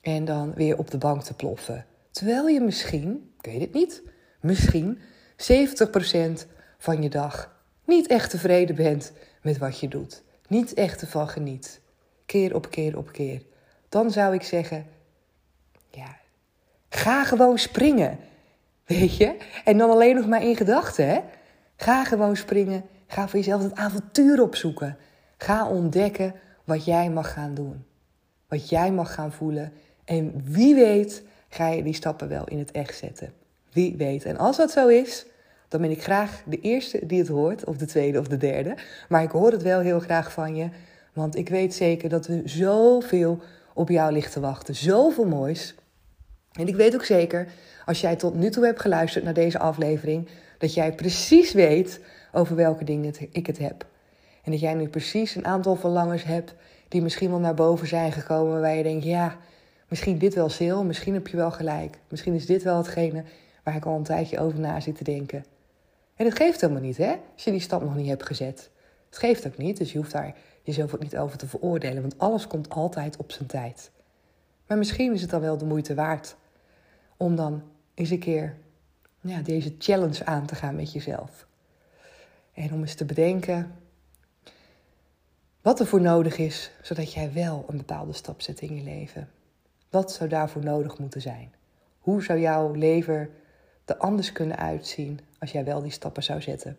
En 0.00 0.24
dan 0.24 0.52
weer 0.54 0.78
op 0.78 0.90
de 0.90 0.98
bank 0.98 1.22
te 1.22 1.34
ploffen. 1.34 1.86
Terwijl 2.10 2.46
je 2.46 2.60
misschien, 2.60 3.32
ik 3.40 3.50
weet 3.50 3.60
het 3.60 3.72
niet, 3.72 4.02
misschien 4.40 4.98
70% 5.36 6.46
van 6.78 7.02
je 7.02 7.08
dag 7.08 7.62
niet 7.84 8.06
echt 8.06 8.30
tevreden 8.30 8.76
bent 8.76 9.12
met 9.42 9.58
wat 9.58 9.80
je 9.80 9.88
doet. 9.88 10.26
Niet 10.48 10.74
echt 10.74 11.00
ervan 11.00 11.28
geniet. 11.28 11.80
Keer 12.26 12.54
op 12.54 12.70
keer 12.70 12.96
op 12.96 13.12
keer. 13.12 13.42
Dan 13.88 14.10
zou 14.10 14.34
ik 14.34 14.42
zeggen, 14.42 14.86
ja, 15.90 16.16
ga 16.88 17.24
gewoon 17.24 17.58
springen. 17.58 18.18
Weet 18.84 19.16
je? 19.16 19.36
En 19.64 19.78
dan 19.78 19.90
alleen 19.90 20.14
nog 20.14 20.26
maar 20.26 20.42
in 20.42 20.56
gedachten, 20.56 21.08
hè? 21.08 21.20
Ga 21.76 22.04
gewoon 22.04 22.36
springen. 22.36 22.84
Ga 23.06 23.28
voor 23.28 23.38
jezelf 23.38 23.62
het 23.62 23.74
avontuur 23.74 24.42
opzoeken. 24.42 24.96
Ga 25.36 25.68
ontdekken 25.68 26.34
wat 26.64 26.84
jij 26.84 27.10
mag 27.10 27.32
gaan 27.32 27.54
doen. 27.54 27.84
Wat 28.48 28.68
jij 28.68 28.92
mag 28.92 29.14
gaan 29.14 29.32
voelen. 29.32 29.72
En 30.04 30.42
wie 30.44 30.74
weet 30.74 31.22
ga 31.48 31.68
je 31.68 31.82
die 31.82 31.94
stappen 31.94 32.28
wel 32.28 32.44
in 32.44 32.58
het 32.58 32.70
echt 32.70 32.98
zetten. 32.98 33.32
Wie 33.72 33.96
weet. 33.96 34.24
En 34.24 34.36
als 34.36 34.56
dat 34.56 34.70
zo 34.70 34.88
is, 34.88 35.26
dan 35.68 35.80
ben 35.80 35.90
ik 35.90 36.02
graag 36.02 36.42
de 36.46 36.60
eerste 36.60 37.06
die 37.06 37.18
het 37.18 37.28
hoort. 37.28 37.64
Of 37.64 37.76
de 37.76 37.86
tweede 37.86 38.18
of 38.18 38.28
de 38.28 38.36
derde. 38.36 38.76
Maar 39.08 39.22
ik 39.22 39.30
hoor 39.30 39.52
het 39.52 39.62
wel 39.62 39.80
heel 39.80 40.00
graag 40.00 40.32
van 40.32 40.56
je. 40.56 40.68
Want 41.12 41.36
ik 41.36 41.48
weet 41.48 41.74
zeker 41.74 42.08
dat 42.08 42.26
er 42.26 42.42
zoveel 42.44 43.38
op 43.74 43.88
jou 43.88 44.12
ligt 44.12 44.32
te 44.32 44.40
wachten. 44.40 44.74
Zoveel 44.74 45.26
moois. 45.26 45.74
En 46.52 46.68
ik 46.68 46.76
weet 46.76 46.94
ook 46.94 47.04
zeker, 47.04 47.48
als 47.84 48.00
jij 48.00 48.16
tot 48.16 48.34
nu 48.34 48.50
toe 48.50 48.64
hebt 48.64 48.80
geluisterd 48.80 49.24
naar 49.24 49.34
deze 49.34 49.58
aflevering, 49.58 50.28
dat 50.58 50.74
jij 50.74 50.92
precies 50.92 51.52
weet 51.52 52.00
over 52.32 52.56
welke 52.56 52.84
dingen 52.84 53.14
ik 53.30 53.46
het 53.46 53.58
heb. 53.58 53.86
En 54.44 54.50
dat 54.50 54.60
jij 54.60 54.74
nu 54.74 54.88
precies 54.88 55.34
een 55.34 55.46
aantal 55.46 55.76
verlangens 55.76 56.24
hebt 56.24 56.54
die 56.88 57.02
misschien 57.02 57.30
wel 57.30 57.38
naar 57.38 57.54
boven 57.54 57.86
zijn 57.86 58.12
gekomen, 58.12 58.60
waar 58.60 58.74
je 58.74 58.82
denkt, 58.82 59.04
ja, 59.04 59.36
misschien 59.88 60.18
dit 60.18 60.34
wel 60.34 60.50
zil, 60.50 60.84
misschien 60.84 61.14
heb 61.14 61.28
je 61.28 61.36
wel 61.36 61.50
gelijk. 61.50 61.98
Misschien 62.08 62.34
is 62.34 62.46
dit 62.46 62.62
wel 62.62 62.76
hetgene 62.76 63.24
waar 63.62 63.76
ik 63.76 63.84
al 63.84 63.96
een 63.96 64.02
tijdje 64.02 64.38
over 64.38 64.60
na 64.60 64.80
zit 64.80 64.96
te 64.96 65.04
denken. 65.04 65.44
En 66.18 66.24
het 66.24 66.36
geeft 66.36 66.60
helemaal 66.60 66.82
niet, 66.82 66.96
hè, 66.96 67.16
als 67.34 67.44
je 67.44 67.50
die 67.50 67.60
stap 67.60 67.82
nog 67.82 67.94
niet 67.94 68.08
hebt 68.08 68.26
gezet. 68.26 68.70
Het 69.06 69.18
geeft 69.18 69.46
ook 69.46 69.56
niet, 69.56 69.76
dus 69.76 69.92
je 69.92 69.98
hoeft 69.98 70.12
daar 70.12 70.36
jezelf 70.62 70.94
ook 70.94 71.02
niet 71.02 71.16
over 71.16 71.38
te 71.38 71.48
veroordelen, 71.48 72.00
want 72.02 72.18
alles 72.18 72.46
komt 72.46 72.68
altijd 72.68 73.16
op 73.16 73.32
zijn 73.32 73.48
tijd. 73.48 73.90
Maar 74.66 74.78
misschien 74.78 75.14
is 75.14 75.20
het 75.20 75.30
dan 75.30 75.40
wel 75.40 75.58
de 75.58 75.64
moeite 75.64 75.94
waard 75.94 76.36
om 77.16 77.36
dan 77.36 77.62
eens 77.94 78.10
een 78.10 78.18
keer 78.18 78.56
ja, 79.20 79.40
deze 79.40 79.74
challenge 79.78 80.24
aan 80.24 80.46
te 80.46 80.54
gaan 80.54 80.76
met 80.76 80.92
jezelf. 80.92 81.46
En 82.52 82.72
om 82.72 82.80
eens 82.80 82.94
te 82.94 83.04
bedenken 83.04 83.72
wat 85.60 85.80
er 85.80 85.86
voor 85.86 86.00
nodig 86.00 86.38
is, 86.38 86.70
zodat 86.82 87.12
jij 87.12 87.32
wel 87.32 87.64
een 87.68 87.76
bepaalde 87.76 88.12
stap 88.12 88.40
zet 88.40 88.60
in 88.60 88.74
je 88.74 88.82
leven. 88.82 89.30
Wat 89.90 90.12
zou 90.12 90.28
daarvoor 90.28 90.64
nodig 90.64 90.98
moeten 90.98 91.20
zijn? 91.20 91.52
Hoe 91.98 92.22
zou 92.22 92.38
jouw 92.38 92.72
leven 92.72 93.30
er 93.90 93.96
anders 93.96 94.32
kunnen 94.32 94.56
uitzien 94.56 95.20
als 95.38 95.52
jij 95.52 95.64
wel 95.64 95.82
die 95.82 95.90
stappen 95.90 96.22
zou 96.22 96.40
zetten? 96.40 96.76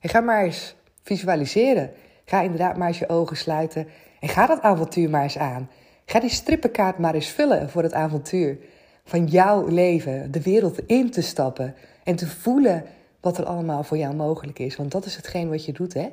En 0.00 0.08
ga 0.08 0.20
maar 0.20 0.44
eens 0.44 0.74
visualiseren. 1.02 1.90
Ga 2.24 2.40
inderdaad 2.40 2.76
maar 2.76 2.88
eens 2.88 2.98
je 2.98 3.08
ogen 3.08 3.36
sluiten 3.36 3.86
en 4.20 4.28
ga 4.28 4.46
dat 4.46 4.60
avontuur 4.60 5.10
maar 5.10 5.22
eens 5.22 5.38
aan. 5.38 5.70
Ga 6.06 6.20
die 6.20 6.30
strippenkaart 6.30 6.98
maar 6.98 7.14
eens 7.14 7.28
vullen 7.28 7.70
voor 7.70 7.82
het 7.82 7.92
avontuur 7.92 8.58
van 9.04 9.26
jouw 9.26 9.66
leven, 9.66 10.32
de 10.32 10.42
wereld 10.42 10.86
in 10.86 11.10
te 11.10 11.22
stappen 11.22 11.74
en 12.04 12.16
te 12.16 12.26
voelen 12.26 12.84
wat 13.20 13.38
er 13.38 13.44
allemaal 13.44 13.82
voor 13.84 13.96
jou 13.96 14.14
mogelijk 14.14 14.58
is. 14.58 14.76
Want 14.76 14.90
dat 14.90 15.04
is 15.04 15.16
hetgeen 15.16 15.48
wat 15.48 15.64
je 15.64 15.72
doet, 15.72 15.94
hè? 15.94 16.08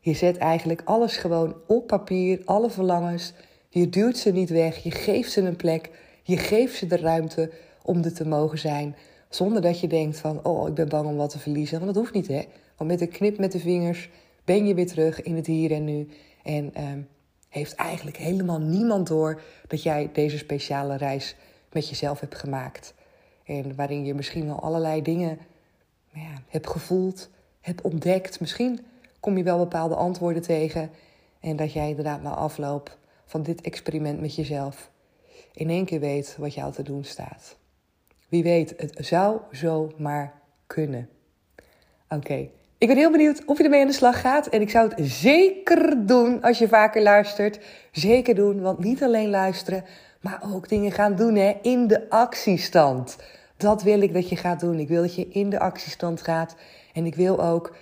Je 0.00 0.14
zet 0.14 0.36
eigenlijk 0.36 0.82
alles 0.84 1.16
gewoon 1.16 1.56
op 1.66 1.86
papier, 1.86 2.40
alle 2.44 2.70
verlangens. 2.70 3.32
Je 3.68 3.88
duwt 3.88 4.16
ze 4.16 4.32
niet 4.32 4.50
weg, 4.50 4.76
je 4.76 4.90
geeft 4.90 5.32
ze 5.32 5.40
een 5.40 5.56
plek, 5.56 5.90
je 6.22 6.36
geeft 6.36 6.76
ze 6.76 6.86
de 6.86 6.96
ruimte 6.96 7.50
om 7.86 8.04
er 8.04 8.14
te 8.14 8.26
mogen 8.26 8.58
zijn. 8.58 8.96
Zonder 9.28 9.62
dat 9.62 9.80
je 9.80 9.86
denkt 9.86 10.18
van, 10.18 10.44
oh, 10.44 10.68
ik 10.68 10.74
ben 10.74 10.88
bang 10.88 11.06
om 11.06 11.16
wat 11.16 11.30
te 11.30 11.38
verliezen. 11.38 11.80
Want 11.80 11.94
dat 11.94 12.02
hoeft 12.02 12.14
niet, 12.14 12.28
hè? 12.28 12.42
Want 12.76 12.90
met 12.90 13.00
een 13.00 13.08
knip 13.08 13.38
met 13.38 13.52
de 13.52 13.58
vingers 13.58 14.10
ben 14.44 14.66
je 14.66 14.74
weer 14.74 14.86
terug 14.86 15.22
in 15.22 15.36
het 15.36 15.46
hier 15.46 15.72
en 15.72 15.84
nu. 15.84 16.08
En 16.42 16.74
ehm, 16.74 17.00
heeft 17.48 17.74
eigenlijk 17.74 18.16
helemaal 18.16 18.60
niemand 18.60 19.06
door 19.06 19.42
dat 19.68 19.82
jij 19.82 20.10
deze 20.12 20.38
speciale 20.38 20.96
reis 20.96 21.36
met 21.72 21.88
jezelf 21.88 22.20
hebt 22.20 22.34
gemaakt. 22.34 22.94
En 23.44 23.74
waarin 23.74 24.04
je 24.04 24.14
misschien 24.14 24.46
wel 24.46 24.60
allerlei 24.60 25.02
dingen 25.02 25.38
ja, 26.12 26.42
hebt 26.48 26.70
gevoeld, 26.70 27.30
hebt 27.60 27.82
ontdekt. 27.82 28.40
Misschien 28.40 28.80
kom 29.20 29.36
je 29.36 29.42
wel 29.42 29.58
bepaalde 29.58 29.94
antwoorden 29.94 30.42
tegen. 30.42 30.90
En 31.40 31.56
dat 31.56 31.72
jij 31.72 31.88
inderdaad 31.88 32.22
na 32.22 32.30
afloop 32.30 32.98
van 33.24 33.42
dit 33.42 33.60
experiment 33.60 34.20
met 34.20 34.34
jezelf 34.34 34.90
in 35.56 35.70
één 35.70 35.84
keer 35.84 36.00
weet 36.00 36.36
wat 36.38 36.54
jou 36.54 36.72
te 36.72 36.82
doen 36.82 37.04
staat. 37.04 37.56
Wie 38.28 38.42
weet, 38.42 38.74
het 38.76 38.96
zou 38.98 39.40
zo 39.52 39.92
maar 39.96 40.32
kunnen. 40.66 41.08
Oké, 42.08 42.48
ik 42.78 42.88
ben 42.88 42.96
heel 42.96 43.10
benieuwd 43.10 43.44
of 43.44 43.58
je 43.58 43.64
ermee 43.64 43.80
aan 43.80 43.86
de 43.86 43.92
slag 43.92 44.20
gaat. 44.20 44.46
En 44.46 44.60
ik 44.60 44.70
zou 44.70 44.88
het 44.88 45.06
zeker 45.10 46.06
doen 46.06 46.42
als 46.42 46.58
je 46.58 46.68
vaker 46.68 47.02
luistert. 47.02 47.58
Zeker 47.92 48.34
doen, 48.34 48.60
want 48.60 48.78
niet 48.78 49.02
alleen 49.02 49.30
luisteren, 49.30 49.84
maar 50.20 50.42
ook 50.52 50.68
dingen 50.68 50.92
gaan 50.92 51.16
doen 51.16 51.34
hè, 51.34 51.56
in 51.62 51.86
de 51.86 52.10
actiestand. 52.10 53.16
Dat 53.56 53.82
wil 53.82 54.00
ik 54.00 54.12
dat 54.12 54.28
je 54.28 54.36
gaat 54.36 54.60
doen. 54.60 54.78
Ik 54.78 54.88
wil 54.88 55.02
dat 55.02 55.14
je 55.14 55.28
in 55.28 55.50
de 55.50 55.58
actiestand 55.58 56.22
gaat. 56.22 56.56
En 56.92 57.06
ik 57.06 57.14
wil 57.14 57.42
ook 57.42 57.76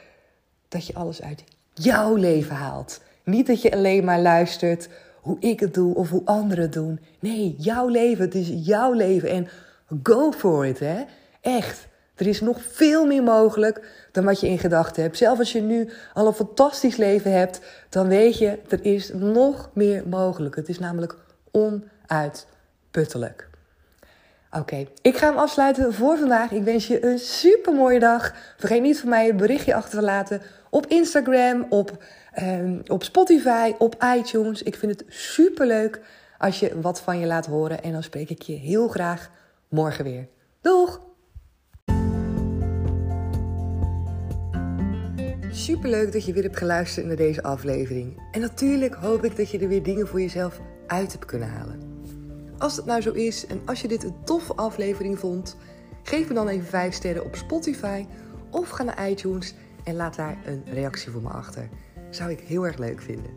dat 0.69 0.87
je 0.87 0.95
alles 0.95 1.23
uit 1.23 1.45
jouw 1.75 2.15
leven 2.15 2.57
haalt. 2.57 3.01
Niet 3.25 3.47
dat 3.47 3.63
je 3.63 3.73
alleen 3.73 4.05
maar 4.05 4.21
luistert 4.21 4.89
hoe 5.21 5.37
ik 5.41 5.61
het 5.61 5.75
doe 5.75 5.95
of 5.95 6.11
hoe 6.11 6.25
anderen 6.25 6.65
het 6.65 6.73
doen. 6.73 7.01
Nee, 7.21 7.55
jouw 7.59 7.89
leven. 7.89 8.25
Het 8.25 8.35
is 8.35 8.51
jouw 8.55 8.93
leven. 8.93 9.29
En 9.29 9.49
go 10.03 10.33
for 10.33 10.67
it, 10.67 10.79
hè. 10.79 11.05
Echt. 11.41 11.89
Er 12.15 12.27
is 12.27 12.41
nog 12.41 12.63
veel 12.63 13.07
meer 13.07 13.23
mogelijk 13.23 14.07
dan 14.13 14.25
wat 14.25 14.41
je 14.41 14.49
in 14.49 14.59
gedachten 14.59 15.03
hebt. 15.03 15.17
Zelfs 15.17 15.39
als 15.39 15.53
je 15.53 15.61
nu 15.61 15.91
al 16.13 16.27
een 16.27 16.33
fantastisch 16.33 16.97
leven 16.97 17.33
hebt, 17.33 17.61
dan 17.89 18.09
weet 18.09 18.39
je, 18.39 18.59
er 18.69 18.85
is 18.85 19.11
nog 19.13 19.71
meer 19.73 20.03
mogelijk. 20.09 20.57
Het 20.57 20.69
is 20.69 20.79
namelijk 20.79 21.17
onuitputtelijk. 21.51 23.49
Oké, 24.51 24.87
ik 25.03 25.17
ga 25.17 25.29
hem 25.29 25.39
afsluiten 25.39 25.95
voor 25.95 26.19
vandaag. 26.19 26.51
Ik 26.51 26.63
wens 26.63 26.87
je 26.87 27.05
een 27.05 27.19
super 27.19 27.73
mooie 27.73 27.99
dag. 27.99 28.35
Vergeet 28.57 28.83
niet 28.83 29.01
van 29.01 29.09
mij 29.09 29.29
een 29.29 29.37
berichtje 29.37 29.75
achter 29.75 29.99
te 29.99 30.05
laten 30.05 30.43
op 30.71 30.87
Instagram, 30.87 31.67
op, 31.69 32.05
um, 32.43 32.83
op 32.87 33.03
Spotify, 33.03 33.73
op 33.79 34.05
iTunes. 34.17 34.63
Ik 34.63 34.77
vind 34.77 34.93
het 34.93 35.05
super 35.09 35.67
leuk 35.67 36.01
als 36.39 36.61
je 36.61 36.81
wat 36.81 37.01
van 37.01 37.19
je 37.19 37.27
laat 37.27 37.47
horen. 37.47 37.83
En 37.83 37.93
dan 37.93 38.03
spreek 38.03 38.31
ik 38.31 38.43
je 38.43 38.53
heel 38.53 38.89
graag 38.89 39.31
morgen 39.75 40.05
weer. 40.05 40.29
Doeg! 40.61 41.01
Superleuk 45.51 46.13
dat 46.13 46.25
je 46.25 46.33
weer 46.33 46.43
hebt 46.43 46.57
geluisterd 46.57 47.07
naar 47.07 47.17
deze 47.17 47.43
aflevering. 47.43 48.23
En 48.33 48.41
natuurlijk 48.41 48.95
hoop 48.95 49.25
ik 49.25 49.37
dat 49.37 49.51
je 49.51 49.59
er 49.59 49.69
weer 49.69 49.83
dingen 49.83 50.07
voor 50.07 50.21
jezelf 50.21 50.61
uit 50.87 51.13
hebt 51.13 51.25
kunnen 51.25 51.49
halen. 51.49 51.81
Als 52.59 52.77
het 52.77 52.85
nou 52.85 53.01
zo 53.01 53.13
is 53.13 53.47
en 53.47 53.63
als 53.65 53.81
je 53.81 53.89
dit 53.89 54.05
een 54.05 54.25
toffe 54.25 54.55
aflevering 54.55 55.19
vond, 55.19 55.57
Geef 56.05 56.29
me 56.29 56.35
dan 56.35 56.49
even 56.49 56.67
5 56.67 56.95
sterren 56.95 57.25
op 57.25 57.37
Spotify 57.37 58.07
of 58.51 58.69
ga 58.69 58.83
naar 58.83 59.11
iTunes 59.11 59.55
en 59.85 59.97
laat 59.97 60.17
daar 60.17 60.37
een 60.45 60.63
reactie 60.73 61.11
voor 61.11 61.23
me 61.23 61.29
achter. 61.29 61.69
Zou 62.11 62.31
ik 62.31 62.41
heel 62.41 62.67
erg 62.67 62.79
leuk 62.79 63.03
vinden. 63.03 63.31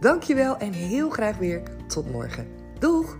Dankjewel 0.00 0.56
en 0.56 0.72
heel 0.72 1.10
graag 1.10 1.38
weer 1.38 1.62
tot 1.86 2.12
morgen. 2.12 2.46
Doeg! 2.78 3.16